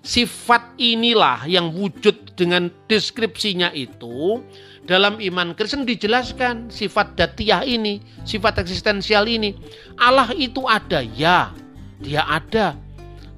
Sifat 0.00 0.80
inilah 0.80 1.44
yang 1.44 1.76
wujud 1.76 2.32
dengan 2.32 2.72
deskripsinya 2.88 3.68
itu 3.76 4.40
dalam 4.88 5.20
iman 5.20 5.52
Kristen 5.52 5.84
dijelaskan 5.84 6.72
sifat 6.72 7.20
datiyah 7.20 7.68
ini, 7.68 8.00
sifat 8.24 8.64
eksistensial 8.64 9.28
ini. 9.28 9.52
Allah 10.00 10.32
itu 10.32 10.64
ada 10.64 11.04
ya, 11.04 11.52
dia 12.00 12.24
ada 12.24 12.80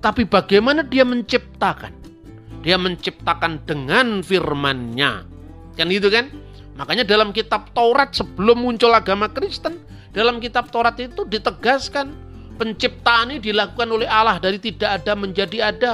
tapi 0.02 0.26
bagaimana 0.26 0.82
dia 0.82 1.06
menciptakan? 1.06 1.94
Dia 2.66 2.74
menciptakan 2.74 3.62
dengan 3.62 4.20
firman-Nya. 4.20 5.22
Kan 5.78 5.86
gitu 5.88 6.10
kan? 6.10 6.28
Makanya 6.74 7.06
dalam 7.06 7.30
kitab 7.30 7.70
Taurat 7.70 8.10
sebelum 8.10 8.66
muncul 8.66 8.90
agama 8.90 9.30
Kristen, 9.30 9.78
dalam 10.10 10.42
kitab 10.42 10.74
Taurat 10.74 10.98
itu 10.98 11.22
ditegaskan 11.22 12.12
penciptaan 12.58 13.32
ini 13.32 13.40
dilakukan 13.40 13.88
oleh 13.88 14.10
Allah 14.10 14.42
dari 14.42 14.58
tidak 14.60 15.02
ada 15.02 15.12
menjadi 15.14 15.72
ada 15.72 15.92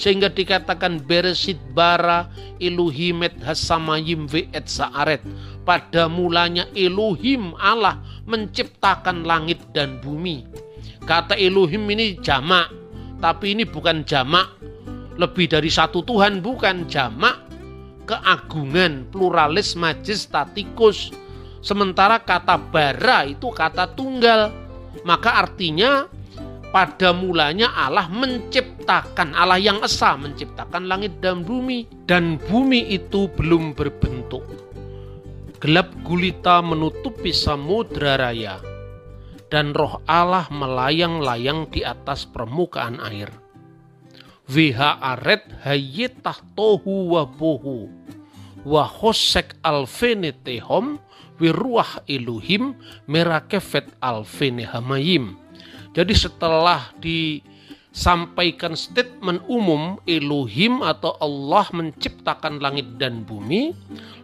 sehingga 0.00 0.32
dikatakan 0.32 1.04
beresit 1.04 1.60
bara 1.76 2.32
iluhimet 2.56 3.36
hasamayim 3.44 4.24
ve'et 4.24 4.64
sa'aret 4.64 5.20
pada 5.68 6.08
mulanya 6.08 6.64
Elohim 6.72 7.52
Allah 7.60 8.00
menciptakan 8.24 9.28
langit 9.28 9.60
dan 9.76 10.00
bumi 10.00 10.48
kata 11.04 11.36
Elohim 11.36 11.84
ini 11.92 12.16
jamak 12.24 12.72
tapi 13.20 13.52
ini 13.52 13.68
bukan 13.68 14.02
jamak 14.08 14.48
lebih 15.20 15.52
dari 15.52 15.68
satu 15.68 16.00
Tuhan, 16.00 16.40
bukan 16.40 16.88
jamak 16.88 17.36
keagungan, 18.08 19.04
pluralis, 19.12 19.76
majestatikus. 19.76 21.12
Sementara 21.60 22.16
kata 22.16 22.56
bara 22.56 23.28
itu 23.28 23.52
kata 23.52 23.92
tunggal. 23.92 24.48
Maka 25.04 25.44
artinya 25.44 26.08
pada 26.72 27.12
mulanya 27.12 27.70
Allah 27.76 28.08
menciptakan, 28.08 29.36
Allah 29.36 29.60
yang 29.60 29.84
esa 29.84 30.16
menciptakan 30.16 30.88
langit 30.88 31.20
dan 31.20 31.44
bumi. 31.44 31.84
Dan 32.08 32.40
bumi 32.48 32.88
itu 32.88 33.28
belum 33.36 33.76
berbentuk. 33.76 34.42
Gelap 35.60 35.92
gulita 36.00 36.64
menutupi 36.64 37.36
samudra 37.36 38.16
raya 38.16 38.69
dan 39.50 39.74
roh 39.74 39.98
Allah 40.06 40.46
melayang-layang 40.48 41.68
di 41.68 41.82
atas 41.82 42.24
permukaan 42.24 43.02
air. 43.02 43.28
Viha 44.46 44.98
aret 45.14 45.46
hayetah 45.66 46.42
tohu 46.58 47.14
wa 47.14 47.22
bohu 47.26 47.90
wa 48.66 48.84
hosek 48.86 49.58
alfenetehom 49.62 50.98
wiruah 51.38 52.02
iluhim 52.06 52.74
merakefet 53.06 53.90
alfene 54.02 54.66
hamayim. 54.66 55.38
Jadi 55.90 56.14
setelah 56.14 56.94
di 57.02 57.42
sampaikan 57.90 58.78
statement 58.78 59.42
umum 59.50 59.98
Elohim 60.06 60.78
atau 60.86 61.18
Allah 61.18 61.66
menciptakan 61.74 62.62
langit 62.62 62.94
dan 63.02 63.26
bumi, 63.26 63.74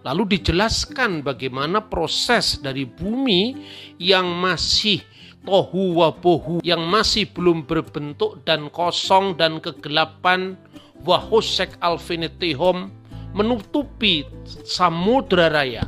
lalu 0.07 0.39
dijelaskan 0.39 1.27
bagaimana 1.27 1.83
proses 1.83 2.63
dari 2.63 2.87
bumi 2.87 3.59
yang 3.99 4.31
masih 4.39 5.03
tohu 5.47 5.97
wabohu, 5.97 6.61
yang 6.67 6.83
masih 6.85 7.31
belum 7.31 7.65
berbentuk 7.65 8.43
dan 8.43 8.69
kosong 8.69 9.39
dan 9.39 9.63
kegelapan, 9.63 10.59
wahusek 11.07 11.79
alfinitihom, 11.79 12.91
menutupi 13.31 14.27
samudra 14.67 15.49
raya. 15.49 15.87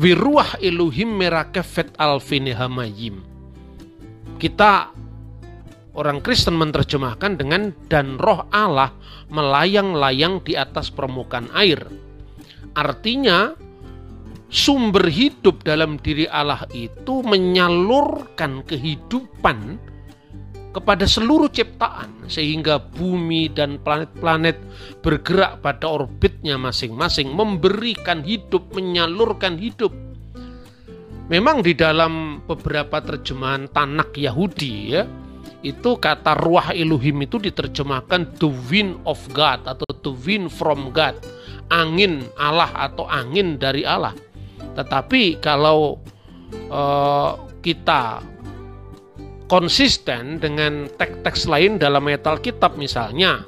Wiruah 0.00 0.58
Elohim 0.58 1.14
merakefet 1.14 1.92
alfinihamayim. 2.00 3.20
Kita 4.40 4.90
orang 5.92 6.24
Kristen 6.24 6.56
menerjemahkan 6.56 7.36
dengan 7.36 7.76
dan 7.92 8.16
roh 8.16 8.48
Allah 8.48 8.96
melayang-layang 9.28 10.40
di 10.40 10.56
atas 10.56 10.88
permukaan 10.88 11.52
air. 11.52 11.84
Artinya 12.72 13.52
sumber 14.50 15.06
hidup 15.06 15.62
dalam 15.62 15.96
diri 16.02 16.26
Allah 16.26 16.66
itu 16.74 17.22
menyalurkan 17.22 18.66
kehidupan 18.66 19.78
kepada 20.70 21.02
seluruh 21.02 21.50
ciptaan 21.50 22.30
sehingga 22.30 22.78
bumi 22.78 23.50
dan 23.50 23.82
planet-planet 23.82 24.58
bergerak 25.02 25.62
pada 25.62 25.86
orbitnya 25.90 26.58
masing-masing 26.58 27.34
memberikan 27.34 28.22
hidup, 28.22 28.70
menyalurkan 28.74 29.58
hidup. 29.58 29.90
Memang 31.30 31.62
di 31.62 31.78
dalam 31.78 32.42
beberapa 32.42 32.98
terjemahan 32.98 33.70
Tanak 33.70 34.18
Yahudi 34.18 34.74
ya, 34.94 35.06
itu 35.62 35.94
kata 35.98 36.34
ruah 36.38 36.74
Elohim 36.74 37.22
itu 37.22 37.38
diterjemahkan 37.38 38.38
the 38.42 38.50
wind 38.70 38.98
of 39.06 39.18
God 39.30 39.62
atau 39.66 39.86
the 40.02 40.10
wind 40.26 40.50
from 40.50 40.90
God, 40.90 41.14
angin 41.70 42.26
Allah 42.34 42.70
atau 42.74 43.06
angin 43.06 43.58
dari 43.58 43.86
Allah. 43.86 44.14
Tetapi 44.74 45.42
kalau 45.42 45.98
uh, 46.70 47.32
kita 47.60 48.22
konsisten 49.50 50.38
dengan 50.38 50.86
teks-teks 50.94 51.50
lain 51.50 51.76
dalam 51.76 52.06
metal 52.06 52.38
kitab 52.38 52.78
misalnya, 52.78 53.42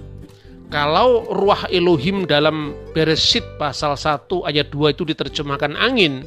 kalau 0.73 1.29
ruah 1.31 1.69
Elohim 1.69 2.25
dalam 2.25 2.75
Beresit 2.97 3.45
pasal 3.61 3.95
1 3.95 4.27
ayat 4.49 4.73
2 4.73 4.97
itu 4.97 5.05
diterjemahkan 5.07 5.79
angin, 5.79 6.27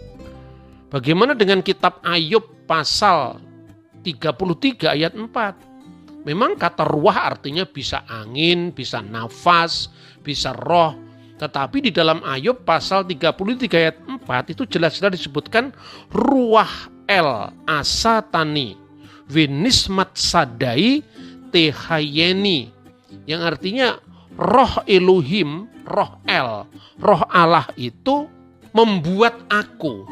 bagaimana 0.93 1.35
dengan 1.35 1.59
kitab 1.59 1.99
Ayub 2.05 2.45
pasal 2.69 3.41
33 4.05 4.95
ayat 4.95 5.17
4? 5.17 6.29
Memang 6.29 6.57
kata 6.57 6.85
ruah 6.85 7.29
artinya 7.29 7.65
bisa 7.65 8.01
angin, 8.05 8.69
bisa 8.73 9.01
nafas, 9.01 9.89
bisa 10.25 10.53
roh. 10.53 10.93
Tetapi 11.35 11.89
di 11.89 11.91
dalam 11.91 12.23
Ayub 12.23 12.63
pasal 12.63 13.03
33 13.05 13.81
ayat 13.81 13.97
4 13.97 14.14
itu 14.49 14.65
jelas-jelas 14.65 15.13
disebutkan 15.13 15.69
ruah 16.09 16.89
el 17.05 17.53
asatani 17.69 18.77
vinismat 19.29 20.13
sadai 20.17 21.05
tehayeni 21.53 22.75
yang 23.23 23.41
artinya 23.41 23.97
roh 24.35 24.83
Elohim, 24.85 25.71
roh 25.87 26.19
El, 26.27 26.67
roh 26.99 27.23
Allah 27.31 27.65
itu 27.79 28.27
membuat 28.75 29.39
aku 29.47 30.03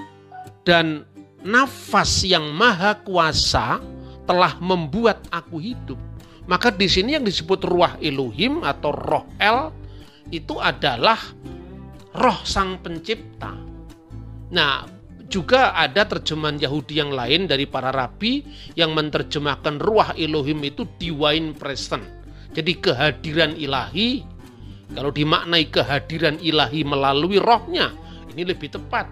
dan 0.64 1.04
nafas 1.44 2.24
yang 2.24 2.56
maha 2.56 2.96
kuasa 3.04 3.84
telah 4.24 4.56
membuat 4.64 5.20
aku 5.30 5.60
hidup. 5.60 6.00
Maka 6.48 6.72
di 6.72 6.88
sini 6.88 7.16
yang 7.20 7.28
disebut 7.28 7.64
ruah 7.68 8.00
Elohim 8.00 8.64
atau 8.64 8.96
roh 8.96 9.28
El 9.40 9.72
itu 10.32 10.56
adalah 10.60 11.20
roh 12.16 12.40
sang 12.48 12.80
pencipta. 12.80 13.52
Nah, 14.52 14.84
juga 15.32 15.74
ada 15.74 16.06
terjemahan 16.06 16.60
Yahudi 16.60 17.00
yang 17.00 17.16
lain 17.16 17.50
dari 17.50 17.66
para 17.66 17.90
rabi 17.90 18.44
yang 18.78 18.94
menerjemahkan 18.94 19.82
ruah 19.82 20.14
Elohim 20.20 20.62
itu 20.62 20.86
divine 21.00 21.56
present. 21.58 22.04
Jadi 22.54 22.78
kehadiran 22.78 23.58
ilahi, 23.58 24.22
kalau 24.94 25.10
dimaknai 25.10 25.74
kehadiran 25.74 26.38
ilahi 26.38 26.86
melalui 26.86 27.42
rohnya, 27.42 27.90
ini 28.30 28.46
lebih 28.46 28.78
tepat. 28.78 29.10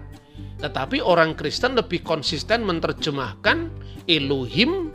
Tetapi 0.62 1.02
orang 1.02 1.34
Kristen 1.34 1.74
lebih 1.74 2.06
konsisten 2.06 2.62
menerjemahkan 2.62 3.66
Elohim 4.06 4.94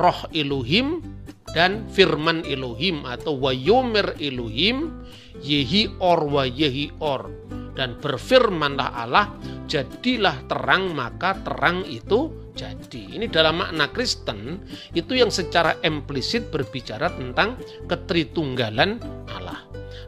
roh 0.00 0.20
Elohim 0.32 1.04
dan 1.52 1.86
firman 1.92 2.42
Elohim 2.48 3.04
atau 3.04 3.36
wayomer 3.36 4.16
Elohim 4.18 5.04
yehi 5.44 5.92
or 6.00 6.24
wa 6.24 6.48
yehi 6.48 6.90
or 6.98 7.30
dan 7.74 7.98
berfirmanlah 7.98 8.94
Allah 8.94 9.34
jadilah 9.66 10.46
terang 10.46 10.94
maka 10.94 11.38
terang 11.42 11.82
itu 11.86 12.30
jadi. 12.54 13.18
Ini 13.18 13.26
dalam 13.30 13.58
makna 13.58 13.90
Kristen 13.90 14.62
itu 14.94 15.18
yang 15.18 15.30
secara 15.34 15.74
implisit 15.82 16.54
berbicara 16.54 17.10
tentang 17.10 17.58
ketritunggalan 17.90 19.02
Allah. 19.30 19.58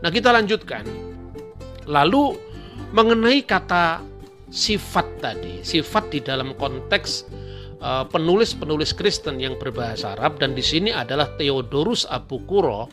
Nah, 0.02 0.11
kita 0.14 0.31
lanjutkan. 0.31 0.87
Lalu 1.90 2.38
mengenai 2.94 3.42
kata 3.42 4.02
sifat 4.46 5.07
tadi, 5.18 5.62
sifat 5.66 6.11
di 6.11 6.20
dalam 6.22 6.55
konteks 6.55 7.26
Eh, 7.76 8.05
penulis-penulis 8.09 8.96
Kristen 8.96 9.37
yang 9.37 9.61
berbahasa 9.61 10.16
Arab 10.16 10.40
dan 10.40 10.57
di 10.57 10.64
sini 10.64 10.90
adalah 10.90 11.37
Theodorus 11.37 12.09
Abukuro 12.09 12.88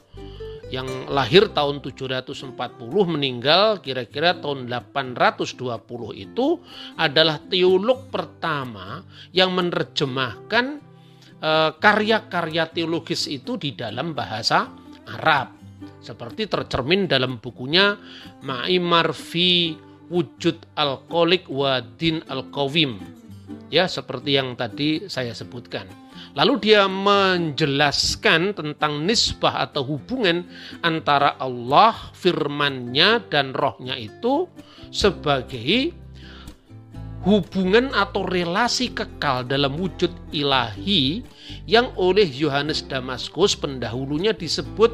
yang 0.74 0.90
lahir 1.06 1.54
tahun 1.54 1.86
740 1.86 2.58
meninggal 3.06 3.78
kira-kira 3.86 4.42
tahun 4.42 4.66
820 4.66 5.54
itu 6.18 6.48
adalah 6.98 7.38
teolog 7.46 8.10
pertama 8.10 9.06
yang 9.30 9.54
menerjemahkan 9.54 10.82
eh, 11.38 11.72
karya-karya 11.78 12.74
teologis 12.74 13.30
itu 13.30 13.62
di 13.62 13.78
dalam 13.78 14.18
bahasa 14.18 14.74
Arab 15.06 15.54
seperti 16.02 16.50
tercermin 16.50 17.06
dalam 17.06 17.38
bukunya 17.38 17.94
Ma'imar 18.42 19.14
fi 19.14 19.78
Wujud 20.10 20.74
Al-Qolik 20.74 21.54
wa 21.54 21.86
Din 21.86 22.26
Al-Qawim 22.26 22.98
ya 23.70 23.86
seperti 23.86 24.38
yang 24.38 24.58
tadi 24.58 25.06
saya 25.10 25.34
sebutkan. 25.38 26.03
Lalu 26.34 26.54
dia 26.65 26.89
menjelaskan 26.89 28.58
tentang 28.58 29.06
nisbah 29.06 29.69
atau 29.69 29.86
hubungan 29.86 30.50
antara 30.82 31.38
Allah, 31.38 31.93
firmannya 32.17 33.30
dan 33.30 33.54
rohnya 33.54 33.93
itu 33.93 34.50
sebagai 34.89 35.93
hubungan 37.22 37.93
atau 37.93 38.26
relasi 38.26 38.91
kekal 38.91 39.46
dalam 39.46 39.78
wujud 39.78 40.12
ilahi 40.34 41.22
yang 41.69 41.93
oleh 41.96 42.28
Yohanes 42.28 42.84
Damaskus 42.84 43.56
pendahulunya 43.56 44.36
disebut 44.36 44.91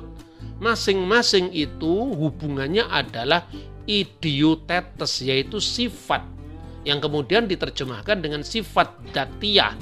masing-masing 0.59 1.49
itu 1.55 2.13
hubungannya 2.19 2.83
adalah 2.91 3.47
idiotetes 3.89 5.25
yaitu 5.25 5.57
sifat 5.57 6.21
yang 6.85 7.01
kemudian 7.01 7.49
diterjemahkan 7.49 8.23
dengan 8.23 8.45
sifat 8.45 8.91
datiyah, 9.11 9.75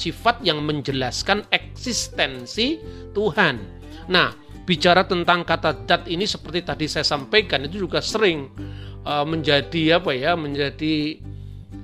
sifat 0.00 0.40
yang 0.40 0.64
menjelaskan 0.64 1.44
eksistensi 1.52 2.80
Tuhan. 3.12 3.60
Nah, 4.08 4.32
bicara 4.64 5.04
tentang 5.04 5.44
kata 5.44 5.84
dat 5.84 6.08
ini 6.08 6.24
seperti 6.24 6.64
tadi 6.64 6.88
saya 6.88 7.04
sampaikan 7.04 7.68
itu 7.68 7.84
juga 7.84 8.00
sering 8.00 8.48
uh, 9.04 9.28
menjadi 9.28 10.00
apa 10.00 10.10
ya, 10.16 10.32
menjadi 10.40 11.20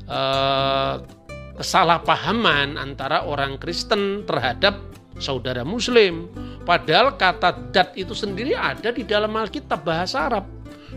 uh, 0.08 1.04
kesalahpahaman 1.60 2.80
antara 2.80 3.28
orang 3.28 3.60
Kristen 3.60 4.24
terhadap 4.24 4.80
saudara 5.20 5.64
muslim. 5.64 6.28
Padahal 6.64 7.14
kata 7.14 7.70
dat 7.70 7.94
itu 7.94 8.12
sendiri 8.16 8.56
ada 8.56 8.90
di 8.90 9.06
dalam 9.06 9.32
Alkitab 9.36 9.86
bahasa 9.86 10.26
Arab. 10.26 10.44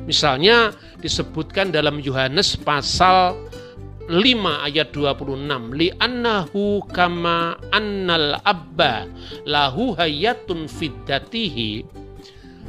Misalnya 0.07 0.73
disebutkan 0.97 1.69
dalam 1.69 2.01
Yohanes 2.01 2.57
pasal 2.57 3.37
5 4.09 4.65
ayat 4.65 4.89
26 4.89 5.77
li 5.77 5.93
annahu 6.01 6.81
kama 6.89 7.61
annal 7.69 8.41
abba 8.41 9.05
lahu 9.45 9.93
hayatun 9.93 10.65
fiddatihi. 10.65 11.85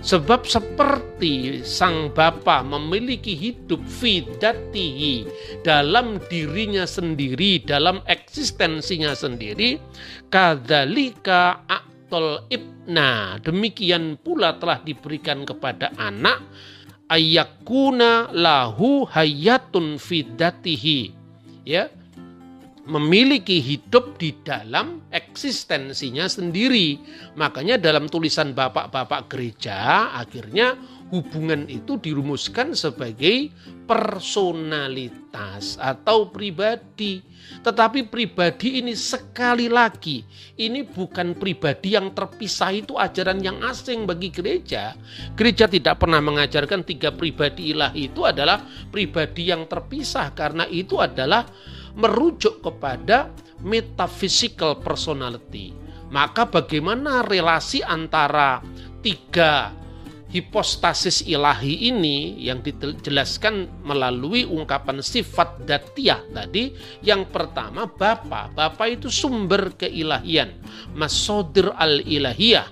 Sebab 0.00 0.48
seperti 0.48 1.60
sang 1.64 2.12
bapa 2.12 2.64
memiliki 2.64 3.36
hidup 3.36 3.84
fidatihi 3.84 5.28
dalam 5.60 6.16
dirinya 6.32 6.88
sendiri 6.88 7.60
dalam 7.60 8.00
eksistensinya 8.08 9.12
sendiri 9.12 9.76
kadzalika 10.32 11.68
aktol 11.68 12.48
ibna. 12.48 13.36
Demikian 13.44 14.16
pula 14.20 14.56
telah 14.56 14.80
diberikan 14.80 15.44
kepada 15.44 15.92
anak 16.00 16.40
ayakuna 17.12 18.32
lahu 18.32 19.04
hayatun 19.04 20.00
fidatihi 20.00 21.19
ya 21.64 21.88
memiliki 22.90 23.62
hidup 23.62 24.18
di 24.18 24.34
dalam 24.42 25.04
eksistensinya 25.14 26.26
sendiri. 26.26 26.98
Makanya 27.38 27.78
dalam 27.78 28.10
tulisan 28.10 28.56
bapak-bapak 28.56 29.30
gereja 29.30 30.10
akhirnya 30.16 30.74
hubungan 31.10 31.66
itu 31.66 31.98
dirumuskan 31.98 32.72
sebagai 32.72 33.50
personalitas 33.84 35.74
atau 35.76 36.30
pribadi. 36.30 37.20
Tetapi 37.60 38.06
pribadi 38.06 38.78
ini 38.78 38.94
sekali 38.94 39.66
lagi, 39.66 40.22
ini 40.54 40.86
bukan 40.86 41.34
pribadi 41.34 41.98
yang 41.98 42.14
terpisah 42.14 42.70
itu 42.70 42.94
ajaran 42.94 43.42
yang 43.42 43.58
asing 43.66 44.06
bagi 44.06 44.30
gereja. 44.30 44.94
Gereja 45.34 45.66
tidak 45.66 45.98
pernah 45.98 46.22
mengajarkan 46.22 46.86
tiga 46.86 47.10
pribadi 47.10 47.74
ilahi 47.74 48.06
itu 48.06 48.22
adalah 48.22 48.62
pribadi 48.94 49.50
yang 49.50 49.66
terpisah 49.66 50.30
karena 50.32 50.64
itu 50.70 51.02
adalah 51.02 51.42
merujuk 51.98 52.62
kepada 52.62 53.34
metaphysical 53.66 54.78
personality. 54.78 55.74
Maka 56.10 56.46
bagaimana 56.46 57.22
relasi 57.26 57.82
antara 57.82 58.62
tiga 59.02 59.79
hipostasis 60.30 61.26
ilahi 61.26 61.90
ini 61.90 62.38
yang 62.38 62.62
dijelaskan 62.62 63.82
melalui 63.82 64.46
ungkapan 64.46 65.02
sifat 65.02 65.66
datiah 65.66 66.22
tadi. 66.30 66.70
Yang 67.02 67.34
pertama 67.34 67.90
Bapa. 67.90 68.48
Bapa 68.54 68.84
itu 68.86 69.10
sumber 69.10 69.74
keilahian. 69.74 70.54
Masodir 70.94 71.74
al 71.74 72.00
ilahiyah 72.06 72.70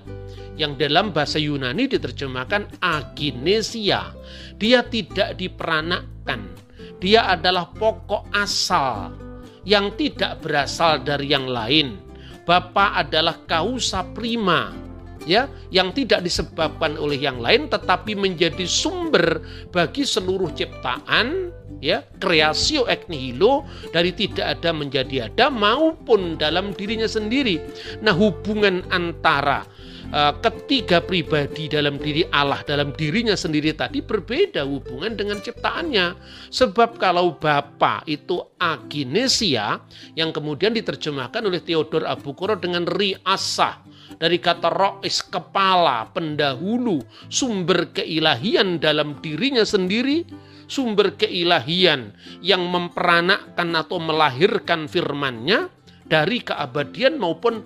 yang 0.58 0.74
dalam 0.74 1.14
bahasa 1.14 1.38
Yunani 1.38 1.86
diterjemahkan 1.86 2.82
aginesia 2.82 4.10
dia 4.58 4.82
tidak 4.86 5.38
diperanakkan. 5.38 6.50
Dia 6.98 7.30
adalah 7.30 7.70
pokok 7.70 8.34
asal 8.34 9.14
yang 9.62 9.94
tidak 9.94 10.42
berasal 10.42 10.98
dari 11.02 11.30
yang 11.30 11.46
lain. 11.46 11.94
Bapa 12.42 12.98
adalah 12.98 13.44
kausa 13.46 14.02
prima 14.10 14.87
ya 15.28 15.44
yang 15.68 15.92
tidak 15.92 16.24
disebabkan 16.24 16.96
oleh 16.96 17.20
yang 17.20 17.36
lain 17.36 17.68
tetapi 17.68 18.16
menjadi 18.16 18.64
sumber 18.64 19.44
bagi 19.68 20.08
seluruh 20.08 20.48
ciptaan 20.56 21.52
ya 21.84 22.02
kreasio 22.18 22.88
ek 22.88 23.06
nihilo 23.06 23.68
dari 23.94 24.16
tidak 24.16 24.58
ada 24.58 24.70
menjadi 24.72 25.30
ada 25.30 25.52
maupun 25.52 26.40
dalam 26.40 26.74
dirinya 26.74 27.06
sendiri. 27.06 27.60
Nah, 28.02 28.14
hubungan 28.14 28.82
antara 28.90 29.62
uh, 30.10 30.34
ketiga 30.42 30.98
pribadi 30.98 31.70
dalam 31.70 31.96
diri 32.00 32.26
Allah 32.34 32.62
dalam 32.66 32.90
dirinya 32.94 33.38
sendiri 33.38 33.74
tadi 33.74 34.02
berbeda 34.02 34.66
hubungan 34.66 35.14
dengan 35.14 35.38
ciptaannya. 35.38 36.18
Sebab 36.50 36.98
kalau 36.98 37.38
Bapa 37.38 38.02
itu 38.10 38.42
aginesia 38.58 39.78
yang 40.18 40.34
kemudian 40.34 40.74
diterjemahkan 40.74 41.44
oleh 41.44 41.62
Theodor 41.62 42.08
Abukuro 42.08 42.58
dengan 42.58 42.88
riasah 42.88 43.97
dari 44.18 44.42
kata 44.42 44.68
rois 44.70 45.22
kepala, 45.22 46.10
pendahulu, 46.10 47.02
sumber 47.30 47.94
keilahian 47.94 48.82
dalam 48.82 49.18
dirinya 49.22 49.62
sendiri, 49.62 50.26
sumber 50.66 51.14
keilahian 51.14 52.12
yang 52.42 52.66
memperanakkan 52.66 53.72
atau 53.78 54.02
melahirkan 54.02 54.90
firmannya 54.90 55.70
dari 56.10 56.42
keabadian 56.42 57.16
maupun 57.16 57.62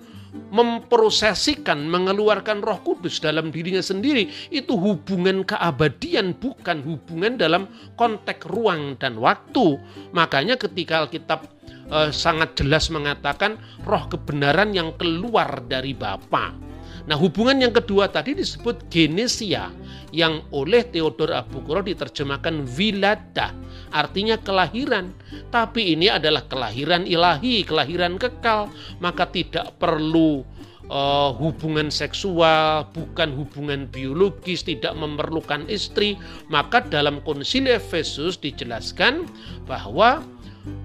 memprosesikan, 0.49 1.85
mengeluarkan 1.85 2.65
roh 2.65 2.81
kudus 2.81 3.21
dalam 3.21 3.53
dirinya 3.53 3.81
sendiri. 3.81 4.29
Itu 4.49 4.77
hubungan 4.81 5.45
keabadian, 5.45 6.33
bukan 6.37 6.81
hubungan 6.81 7.37
dalam 7.37 7.69
konteks 7.97 8.49
ruang 8.49 8.97
dan 8.97 9.21
waktu. 9.21 9.77
Makanya 10.09 10.57
ketika 10.57 11.05
Alkitab 11.05 11.52
eh, 11.93 12.09
sangat 12.09 12.57
jelas 12.57 12.89
mengatakan 12.89 13.61
roh 13.85 14.09
kebenaran 14.09 14.73
yang 14.73 14.97
keluar 14.97 15.61
dari 15.69 15.93
Bapa. 15.93 16.73
Nah 17.03 17.19
hubungan 17.19 17.59
yang 17.59 17.75
kedua 17.75 18.07
tadi 18.07 18.33
disebut 18.33 18.87
genesia 18.87 19.69
yang 20.15 20.39
oleh 20.55 20.87
Theodor 20.87 21.35
Abukuro 21.35 21.83
diterjemahkan 21.83 22.63
vilada 22.63 23.51
artinya 23.93 24.35
kelahiran. 24.41 25.13
Tapi 25.53 25.93
ini 25.93 26.09
adalah 26.09 26.43
kelahiran 26.49 27.05
ilahi, 27.05 27.61
kelahiran 27.63 28.17
kekal. 28.17 28.67
Maka 29.03 29.29
tidak 29.29 29.77
perlu 29.77 30.41
uh, 30.89 31.29
hubungan 31.37 31.93
seksual, 31.93 32.89
bukan 32.91 33.37
hubungan 33.37 33.85
biologis, 33.87 34.65
tidak 34.65 34.97
memerlukan 34.97 35.69
istri. 35.69 36.17
Maka 36.49 36.81
dalam 36.83 37.21
konsili 37.21 37.77
Efesus 37.77 38.41
dijelaskan 38.41 39.29
bahwa 39.69 40.25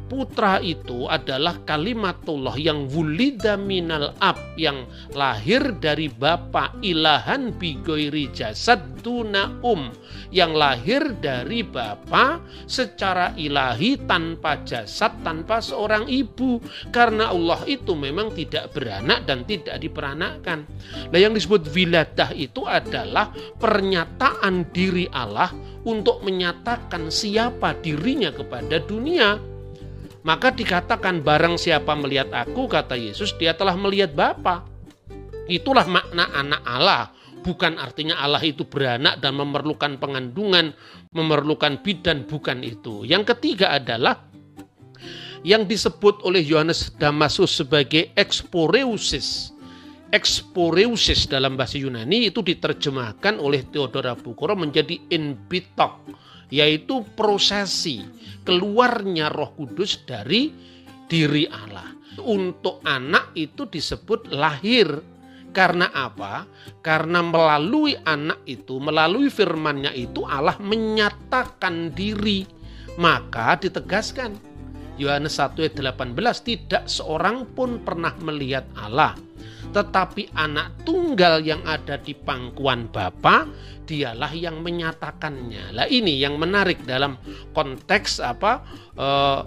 putra 0.09 0.59
itu 0.65 1.05
adalah 1.07 1.61
kalimatullah 1.69 2.57
yang 2.57 2.89
wulida 2.89 3.61
minal 3.61 4.17
ab 4.19 4.41
yang 4.57 4.89
lahir 5.13 5.77
dari 5.79 6.09
bapa 6.09 6.75
ilahan 6.81 7.53
bigoiri 7.55 8.33
jasad 8.33 8.81
tuna 9.05 9.61
um 9.63 9.93
yang 10.35 10.53
lahir 10.53 11.17
dari 11.21 11.65
bapa 11.65 12.41
secara 12.69 13.33
ilahi 13.37 13.97
tanpa 14.05 14.61
jasad 14.65 15.13
tanpa 15.25 15.61
seorang 15.61 16.05
ibu 16.09 16.61
karena 16.93 17.33
Allah 17.33 17.65
itu 17.65 17.97
memang 17.97 18.33
tidak 18.37 18.73
beranak 18.77 19.25
dan 19.25 19.45
tidak 19.49 19.81
diperanakkan. 19.81 20.69
Nah 21.09 21.19
yang 21.19 21.33
disebut 21.33 21.69
wiladah 21.73 22.33
itu 22.37 22.65
adalah 22.65 23.33
pernyataan 23.57 24.69
diri 24.73 25.09
Allah 25.13 25.53
untuk 25.89 26.21
menyatakan 26.21 27.09
siapa 27.09 27.77
dirinya 27.81 28.29
kepada 28.33 28.81
dunia. 28.85 29.41
Maka 30.29 30.53
dikatakan 30.53 31.25
barang 31.25 31.57
siapa 31.57 31.97
melihat 31.97 32.29
aku, 32.37 32.69
kata 32.69 33.01
Yesus, 33.01 33.33
dia 33.41 33.57
telah 33.57 33.73
melihat 33.81 34.13
Bapa. 34.13 34.61
Itulah 35.49 35.89
makna 35.89 36.29
anak 36.37 36.61
Allah. 36.69 37.09
Bukan 37.41 37.81
artinya 37.81 38.21
Allah 38.21 38.45
itu 38.45 38.69
beranak 38.69 39.25
dan 39.25 39.41
memerlukan 39.41 39.97
pengandungan, 39.97 40.77
memerlukan 41.17 41.81
bidan, 41.81 42.29
bukan 42.29 42.61
itu. 42.61 43.09
Yang 43.09 43.33
ketiga 43.33 43.73
adalah 43.73 44.29
yang 45.49 45.65
disebut 45.65 46.21
oleh 46.29 46.45
Yohanes 46.45 46.93
Damasus 47.01 47.65
sebagai 47.65 48.13
exporeusis. 48.13 49.57
Exporeusis 50.13 51.25
dalam 51.25 51.57
bahasa 51.57 51.81
Yunani 51.81 52.29
itu 52.29 52.45
diterjemahkan 52.45 53.41
oleh 53.41 53.65
Theodora 53.65 54.13
Bukoro 54.13 54.53
menjadi 54.53 55.09
inbitok 55.09 56.05
yaitu 56.49 57.05
prosesi 57.17 58.05
keluarnya 58.49 59.29
Roh 59.29 59.53
Kudus 59.53 60.01
dari 60.09 60.49
diri 61.05 61.45
Allah. 61.49 61.93
Untuk 62.25 62.81
anak 62.83 63.37
itu 63.37 63.69
disebut 63.69 64.33
lahir. 64.33 64.89
Karena 65.49 65.89
apa? 65.91 66.45
Karena 66.85 67.25
melalui 67.25 67.97
anak 68.05 68.45
itu, 68.45 68.77
melalui 68.79 69.33
firmannya 69.33 69.97
itu 69.97 70.23
Allah 70.29 70.57
menyatakan 70.61 71.93
diri. 71.97 72.45
Maka 73.01 73.57
ditegaskan 73.57 74.37
Yohanes 74.99 75.39
1 75.39 75.57
ayat 75.63 75.75
18 75.79 76.19
tidak 76.43 76.85
seorang 76.91 77.47
pun 77.55 77.81
pernah 77.81 78.13
melihat 78.19 78.67
Allah 78.75 79.15
tetapi 79.73 80.33
anak 80.35 80.85
tunggal 80.89 81.45
yang 81.45 81.61
ada 81.69 82.01
di 82.01 82.17
pangkuan 82.17 82.89
Bapa 82.89 83.45
dialah 83.89 84.33
yang 84.37 84.61
menyatakannya. 84.61 85.73
Lah 85.77 85.89
ini 85.89 86.21
yang 86.21 86.37
menarik 86.37 86.85
dalam 86.85 87.17
konteks 87.53 88.21
apa 88.21 88.65
eh, 88.97 89.41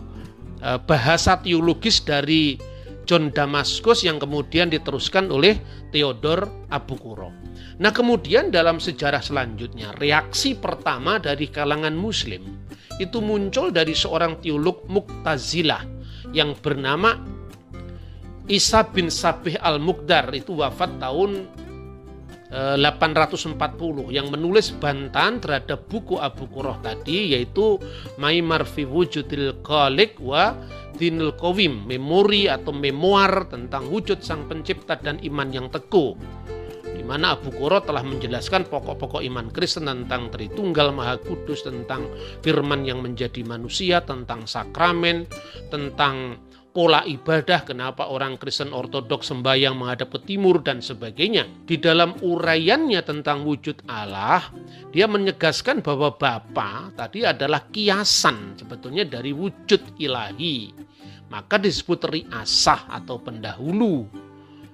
eh, 0.62 0.80
bahasa 0.82 1.38
teologis 1.42 2.02
dari 2.02 2.58
John 3.06 3.34
Damaskus 3.34 4.06
yang 4.06 4.22
kemudian 4.22 4.70
diteruskan 4.70 5.30
oleh 5.34 5.58
Theodor 5.90 6.70
Abukuro. 6.70 7.34
Nah 7.82 7.90
kemudian 7.90 8.54
dalam 8.54 8.78
sejarah 8.78 9.26
selanjutnya 9.26 9.92
reaksi 9.98 10.54
pertama 10.54 11.18
dari 11.18 11.50
kalangan 11.50 11.98
muslim 11.98 12.62
itu 13.02 13.18
muncul 13.18 13.74
dari 13.74 13.98
seorang 13.98 14.38
teolog 14.38 14.86
Muktazilah 14.86 15.82
yang 16.32 16.54
bernama 16.54 17.18
Isa 18.52 18.84
bin 18.84 19.08
Sabih 19.08 19.56
al-Muqdar 19.64 20.28
itu 20.36 20.60
wafat 20.60 21.00
tahun 21.00 21.48
840 22.52 23.56
yang 24.12 24.28
menulis 24.28 24.76
bantahan 24.76 25.40
terhadap 25.40 25.88
buku 25.88 26.20
Abu 26.20 26.52
Qurrah 26.52 26.84
tadi 26.84 27.32
yaitu 27.32 27.80
Maimar 28.20 28.68
fi 28.68 28.84
wujudil 28.84 29.64
khaliq 29.64 30.20
wa 30.20 30.60
dinul 31.00 31.32
qawim 31.40 31.88
memori 31.88 32.52
atau 32.52 32.76
memoir 32.76 33.48
tentang 33.48 33.88
wujud 33.88 34.20
sang 34.20 34.52
pencipta 34.52 35.00
dan 35.00 35.24
iman 35.24 35.48
yang 35.48 35.72
teguh 35.72 36.12
di 36.92 37.08
mana 37.08 37.40
Abu 37.40 37.56
Qurrah 37.56 37.88
telah 37.88 38.04
menjelaskan 38.04 38.68
pokok-pokok 38.68 39.24
iman 39.32 39.48
Kristen 39.56 39.88
tentang 39.88 40.28
Tritunggal 40.30 40.94
Maha 40.94 41.18
Kudus, 41.18 41.66
tentang 41.66 42.06
firman 42.46 42.86
yang 42.86 43.02
menjadi 43.02 43.42
manusia, 43.42 44.06
tentang 44.06 44.46
sakramen, 44.46 45.26
tentang 45.74 46.38
pola 46.72 47.04
ibadah, 47.04 47.68
kenapa 47.68 48.08
orang 48.08 48.40
Kristen 48.40 48.72
Ortodoks 48.72 49.28
sembahyang 49.28 49.76
menghadap 49.76 50.16
ke 50.16 50.20
timur 50.24 50.64
dan 50.64 50.80
sebagainya. 50.80 51.48
Di 51.68 51.76
dalam 51.78 52.16
uraiannya 52.24 53.04
tentang 53.04 53.44
wujud 53.44 53.84
Allah, 53.92 54.48
dia 54.96 55.06
menegaskan 55.06 55.84
bahwa 55.84 56.16
Bapa 56.16 56.96
tadi 56.96 57.28
adalah 57.28 57.68
kiasan 57.68 58.56
sebetulnya 58.56 59.04
dari 59.04 59.36
wujud 59.36 60.00
ilahi. 60.00 60.90
maka 61.32 61.56
disebut 61.56 62.12
riasah 62.12 62.92
atau 62.92 63.16
pendahulu 63.16 64.04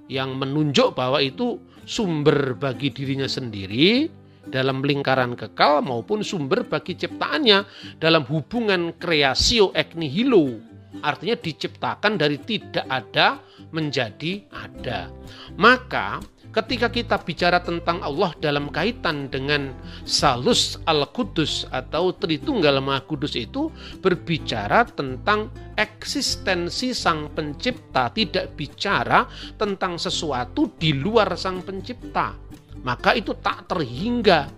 yang 0.10 0.34
menunjuk 0.42 0.98
bahwa 0.98 1.22
itu 1.22 1.62
sumber 1.86 2.58
bagi 2.58 2.90
dirinya 2.90 3.30
sendiri 3.30 4.10
dalam 4.50 4.82
lingkaran 4.82 5.38
kekal 5.38 5.86
maupun 5.86 6.26
sumber 6.26 6.66
bagi 6.66 6.98
ciptaannya 6.98 7.62
dalam 8.02 8.26
hubungan 8.26 8.98
kreasio 8.98 9.70
ek 9.78 9.94
nihilo 9.94 10.58
artinya 11.04 11.36
diciptakan 11.38 12.16
dari 12.16 12.40
tidak 12.42 12.86
ada 12.88 13.40
menjadi 13.72 14.48
ada 14.52 15.12
maka 15.60 16.20
ketika 16.58 16.90
kita 16.90 17.22
bicara 17.22 17.62
tentang 17.62 18.02
Allah 18.02 18.34
dalam 18.42 18.74
kaitan 18.74 19.30
dengan 19.30 19.78
Salus 20.10 20.82
Al-Qudus 20.90 21.70
atau 21.70 22.10
Tritunggal 22.18 22.82
Maha 22.82 23.06
Kudus 23.06 23.38
itu 23.38 23.70
berbicara 24.02 24.90
tentang 24.90 25.54
eksistensi 25.78 26.98
Sang 26.98 27.30
Pencipta, 27.30 28.10
tidak 28.10 28.58
bicara 28.58 29.30
tentang 29.54 30.02
sesuatu 30.02 30.74
di 30.82 30.98
luar 30.98 31.38
Sang 31.38 31.62
Pencipta. 31.62 32.34
Maka 32.82 33.14
itu 33.14 33.38
tak 33.38 33.70
terhingga. 33.70 34.50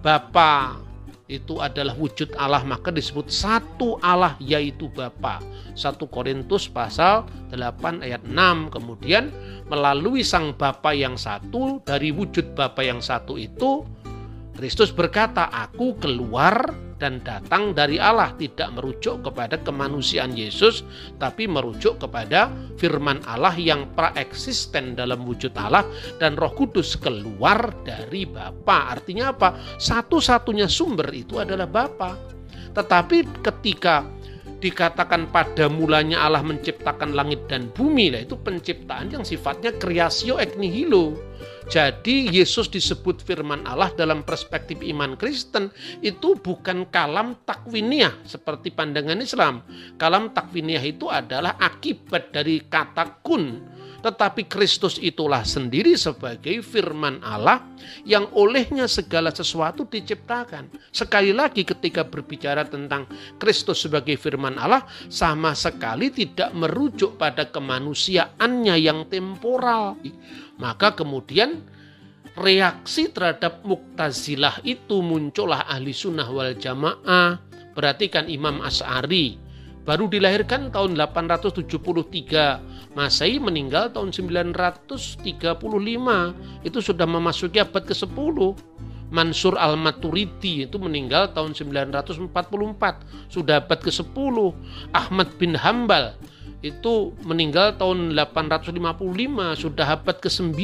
Bapa 0.00 0.89
itu 1.30 1.62
adalah 1.62 1.94
wujud 1.94 2.34
Allah 2.34 2.66
maka 2.66 2.90
disebut 2.90 3.30
satu 3.30 4.02
Allah 4.02 4.34
yaitu 4.42 4.90
Bapa. 4.90 5.38
1 5.78 5.96
Korintus 6.10 6.66
pasal 6.66 7.22
8 7.54 8.02
ayat 8.02 8.26
6 8.26 8.74
kemudian 8.74 9.30
melalui 9.70 10.26
sang 10.26 10.50
Bapa 10.58 10.90
yang 10.90 11.14
satu 11.14 11.78
dari 11.86 12.10
wujud 12.10 12.58
Bapa 12.58 12.82
yang 12.82 12.98
satu 12.98 13.38
itu 13.38 13.86
Kristus 14.60 14.92
berkata 14.92 15.48
aku 15.48 15.96
keluar 15.96 16.52
dan 17.00 17.24
datang 17.24 17.72
dari 17.72 17.96
Allah 17.96 18.36
tidak 18.36 18.76
merujuk 18.76 19.24
kepada 19.24 19.56
kemanusiaan 19.56 20.36
Yesus 20.36 20.84
tapi 21.16 21.48
merujuk 21.48 21.96
kepada 21.96 22.52
firman 22.76 23.24
Allah 23.24 23.56
yang 23.56 23.88
praeksisten 23.96 25.00
dalam 25.00 25.24
wujud 25.24 25.56
Allah 25.56 25.88
dan 26.20 26.36
Roh 26.36 26.52
Kudus 26.52 27.00
keluar 27.00 27.72
dari 27.88 28.28
Bapa. 28.28 28.92
Artinya 28.92 29.32
apa? 29.32 29.56
Satu-satunya 29.80 30.68
sumber 30.68 31.08
itu 31.08 31.40
adalah 31.40 31.64
Bapa. 31.64 32.20
Tetapi 32.76 33.40
ketika 33.40 34.04
dikatakan 34.60 35.32
pada 35.32 35.66
mulanya 35.72 36.22
Allah 36.28 36.44
menciptakan 36.44 37.16
langit 37.16 37.48
dan 37.48 37.72
bumi, 37.72 38.12
lah 38.12 38.22
itu 38.22 38.36
penciptaan 38.36 39.10
yang 39.10 39.24
sifatnya 39.24 39.72
kreasio 39.80 40.36
ek 40.36 40.60
nihilo. 40.60 41.16
Jadi 41.70 42.26
Yesus 42.34 42.66
disebut 42.66 43.22
firman 43.22 43.62
Allah 43.62 43.94
dalam 43.94 44.26
perspektif 44.26 44.82
iman 44.82 45.14
Kristen 45.14 45.70
itu 46.02 46.34
bukan 46.34 46.90
kalam 46.90 47.38
takwiniah 47.46 48.10
seperti 48.26 48.74
pandangan 48.74 49.22
Islam. 49.22 49.62
Kalam 49.94 50.34
takwiniah 50.34 50.82
itu 50.82 51.06
adalah 51.06 51.54
akibat 51.62 52.34
dari 52.34 52.66
kata 52.66 53.22
kun 53.22 53.62
tetapi 54.00 54.48
Kristus 54.48 54.96
itulah 54.96 55.44
sendiri 55.44 55.92
sebagai 55.96 56.64
firman 56.64 57.20
Allah 57.20 57.60
yang 58.08 58.28
olehnya 58.32 58.88
segala 58.88 59.28
sesuatu 59.28 59.84
diciptakan. 59.84 60.72
Sekali 60.88 61.36
lagi 61.36 61.68
ketika 61.68 62.04
berbicara 62.04 62.64
tentang 62.64 63.04
Kristus 63.36 63.84
sebagai 63.84 64.16
firman 64.16 64.56
Allah 64.56 64.84
sama 65.12 65.52
sekali 65.52 66.08
tidak 66.08 66.52
merujuk 66.56 67.20
pada 67.20 67.48
kemanusiaannya 67.48 68.76
yang 68.80 69.04
temporal. 69.12 70.00
Maka 70.56 70.96
kemudian 70.96 71.60
reaksi 72.40 73.12
terhadap 73.12 73.60
muktazilah 73.68 74.64
itu 74.64 75.04
muncullah 75.04 75.68
ahli 75.68 75.92
sunnah 75.92 76.28
wal 76.28 76.56
jamaah. 76.56 77.36
Perhatikan 77.70 78.26
Imam 78.26 78.60
As'ari 78.66 79.49
baru 79.84 80.06
dilahirkan 80.12 80.68
tahun 80.68 80.96
873 80.96 82.92
Masehi 82.92 83.38
meninggal 83.38 83.94
tahun 83.94 84.10
935 84.10 85.56
itu 86.66 86.78
sudah 86.82 87.06
memasuki 87.06 87.62
abad 87.62 87.84
ke-10 87.86 88.36
Mansur 89.10 89.58
al-Maturidi 89.58 90.70
itu 90.70 90.78
meninggal 90.78 91.34
tahun 91.34 91.54
944 91.54 92.30
sudah 93.26 93.58
abad 93.58 93.78
ke-10 93.82 94.36
Ahmad 94.94 95.28
bin 95.38 95.58
Hambal 95.58 96.14
itu 96.60 97.16
meninggal 97.24 97.74
tahun 97.80 98.12
855 98.14 98.76
sudah 99.58 99.86
abad 99.96 100.16
ke-9 100.20 100.54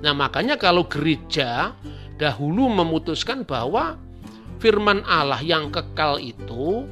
nah 0.00 0.12
makanya 0.12 0.60
kalau 0.60 0.84
gereja 0.86 1.72
dahulu 2.20 2.68
memutuskan 2.68 3.48
bahwa 3.48 3.96
firman 4.60 5.00
Allah 5.08 5.40
yang 5.40 5.72
kekal 5.72 6.20
itu 6.20 6.84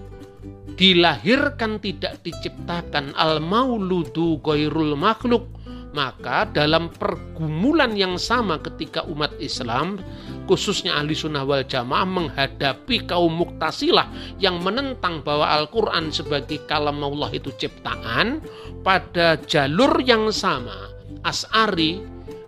dilahirkan 0.78 1.82
tidak 1.82 2.22
diciptakan. 2.22 3.12
Al 3.18 3.42
mauludu 3.42 4.38
goirul 4.38 4.94
makhluk. 4.94 5.50
Maka 5.88 6.46
dalam 6.52 6.92
pergumulan 6.94 7.96
yang 7.96 8.20
sama 8.20 8.60
ketika 8.62 9.02
umat 9.08 9.34
Islam 9.42 9.98
khususnya 10.44 10.96
ahli 10.96 11.16
sunnah 11.16 11.44
wal 11.44 11.64
jamaah 11.64 12.08
menghadapi 12.08 13.08
kaum 13.08 13.32
muktasilah 13.32 14.08
yang 14.36 14.60
menentang 14.60 15.24
bahwa 15.24 15.48
Al-Quran 15.48 16.12
sebagai 16.12 16.60
kalam 16.68 17.00
Allah 17.04 17.32
itu 17.32 17.52
ciptaan 17.56 18.44
pada 18.84 19.40
jalur 19.44 20.00
yang 20.04 20.28
sama 20.28 20.88
As'ari, 21.24 22.00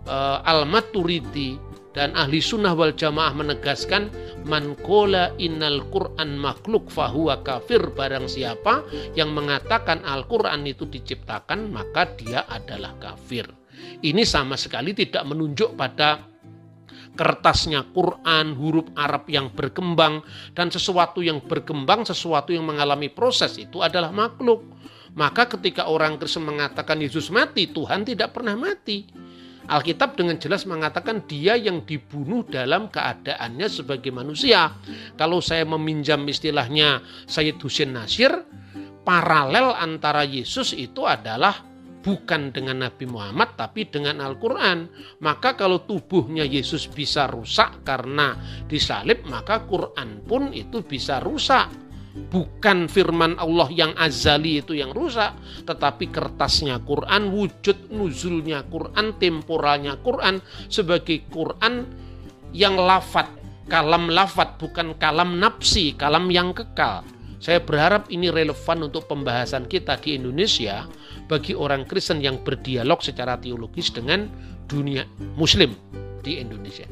uh, 0.05 0.41
Al-Maturidi 0.41 1.70
dan 1.91 2.15
ahli 2.15 2.39
sunnah 2.39 2.71
wal 2.71 2.95
jamaah 2.95 3.35
menegaskan 3.35 4.07
man 4.47 4.79
kola 4.79 5.35
innal 5.35 5.83
Qur'an 5.91 6.39
makhluk 6.39 6.87
fahuwa 6.87 7.43
kafir 7.43 7.91
barang 7.91 8.31
siapa 8.31 8.83
yang 9.15 9.35
mengatakan 9.35 9.99
Al-Quran 10.07 10.63
itu 10.67 10.87
diciptakan 10.87 11.67
maka 11.71 12.07
dia 12.15 12.47
adalah 12.47 12.95
kafir. 12.97 13.47
Ini 14.01 14.23
sama 14.23 14.55
sekali 14.55 14.95
tidak 14.95 15.25
menunjuk 15.25 15.75
pada 15.75 16.31
kertasnya 17.15 17.91
Quran, 17.91 18.55
huruf 18.55 18.87
Arab 18.95 19.27
yang 19.27 19.51
berkembang 19.51 20.23
dan 20.55 20.71
sesuatu 20.71 21.19
yang 21.19 21.43
berkembang, 21.43 22.07
sesuatu 22.07 22.55
yang 22.55 22.63
mengalami 22.63 23.11
proses 23.11 23.59
itu 23.59 23.83
adalah 23.83 24.15
makhluk. 24.15 24.63
Maka 25.11 25.43
ketika 25.43 25.91
orang 25.91 26.15
Kristen 26.15 26.47
mengatakan 26.47 26.95
Yesus 27.03 27.27
mati, 27.35 27.67
Tuhan 27.67 28.07
tidak 28.07 28.31
pernah 28.31 28.55
mati. 28.55 29.11
Alkitab 29.71 30.19
dengan 30.19 30.35
jelas 30.35 30.67
mengatakan 30.67 31.23
dia 31.23 31.55
yang 31.55 31.87
dibunuh 31.87 32.43
dalam 32.43 32.91
keadaannya 32.91 33.71
sebagai 33.71 34.11
manusia. 34.11 34.75
Kalau 35.15 35.39
saya 35.39 35.63
meminjam 35.63 36.27
istilahnya 36.27 36.99
Sayyid 37.23 37.55
Husin 37.63 37.95
Nasir, 37.95 38.35
paralel 39.07 39.71
antara 39.79 40.27
Yesus 40.27 40.75
itu 40.75 41.07
adalah 41.07 41.63
bukan 42.03 42.51
dengan 42.51 42.83
Nabi 42.83 43.07
Muhammad 43.07 43.55
tapi 43.55 43.87
dengan 43.87 44.19
Al-Quran. 44.19 44.91
Maka 45.23 45.55
kalau 45.55 45.87
tubuhnya 45.87 46.43
Yesus 46.43 46.91
bisa 46.91 47.31
rusak 47.31 47.87
karena 47.87 48.35
disalib, 48.67 49.23
maka 49.31 49.63
Quran 49.63 50.19
pun 50.27 50.51
itu 50.51 50.83
bisa 50.83 51.23
rusak 51.23 51.90
bukan 52.11 52.91
firman 52.91 53.39
Allah 53.39 53.67
yang 53.71 53.91
azali 53.95 54.59
itu 54.59 54.75
yang 54.75 54.91
rusak, 54.91 55.31
tetapi 55.63 56.11
kertasnya 56.11 56.83
Quran, 56.83 57.31
wujud 57.31 57.91
nuzulnya 57.91 58.67
Quran, 58.67 59.15
temporalnya 59.15 59.95
Quran 59.99 60.43
sebagai 60.67 61.23
Quran 61.31 61.87
yang 62.51 62.75
lafat, 62.75 63.31
kalam 63.71 64.11
lafat 64.11 64.59
bukan 64.59 64.99
kalam 64.99 65.39
nafsi, 65.39 65.95
kalam 65.95 66.27
yang 66.27 66.51
kekal. 66.51 67.07
Saya 67.41 67.57
berharap 67.57 68.05
ini 68.13 68.29
relevan 68.29 68.85
untuk 68.85 69.09
pembahasan 69.09 69.65
kita 69.65 69.97
di 69.97 70.13
Indonesia 70.13 70.85
bagi 71.25 71.57
orang 71.57 71.89
Kristen 71.89 72.21
yang 72.21 72.37
berdialog 72.45 73.01
secara 73.01 73.39
teologis 73.41 73.89
dengan 73.89 74.29
dunia 74.69 75.07
muslim 75.33 75.73
di 76.21 76.37
Indonesia. 76.37 76.85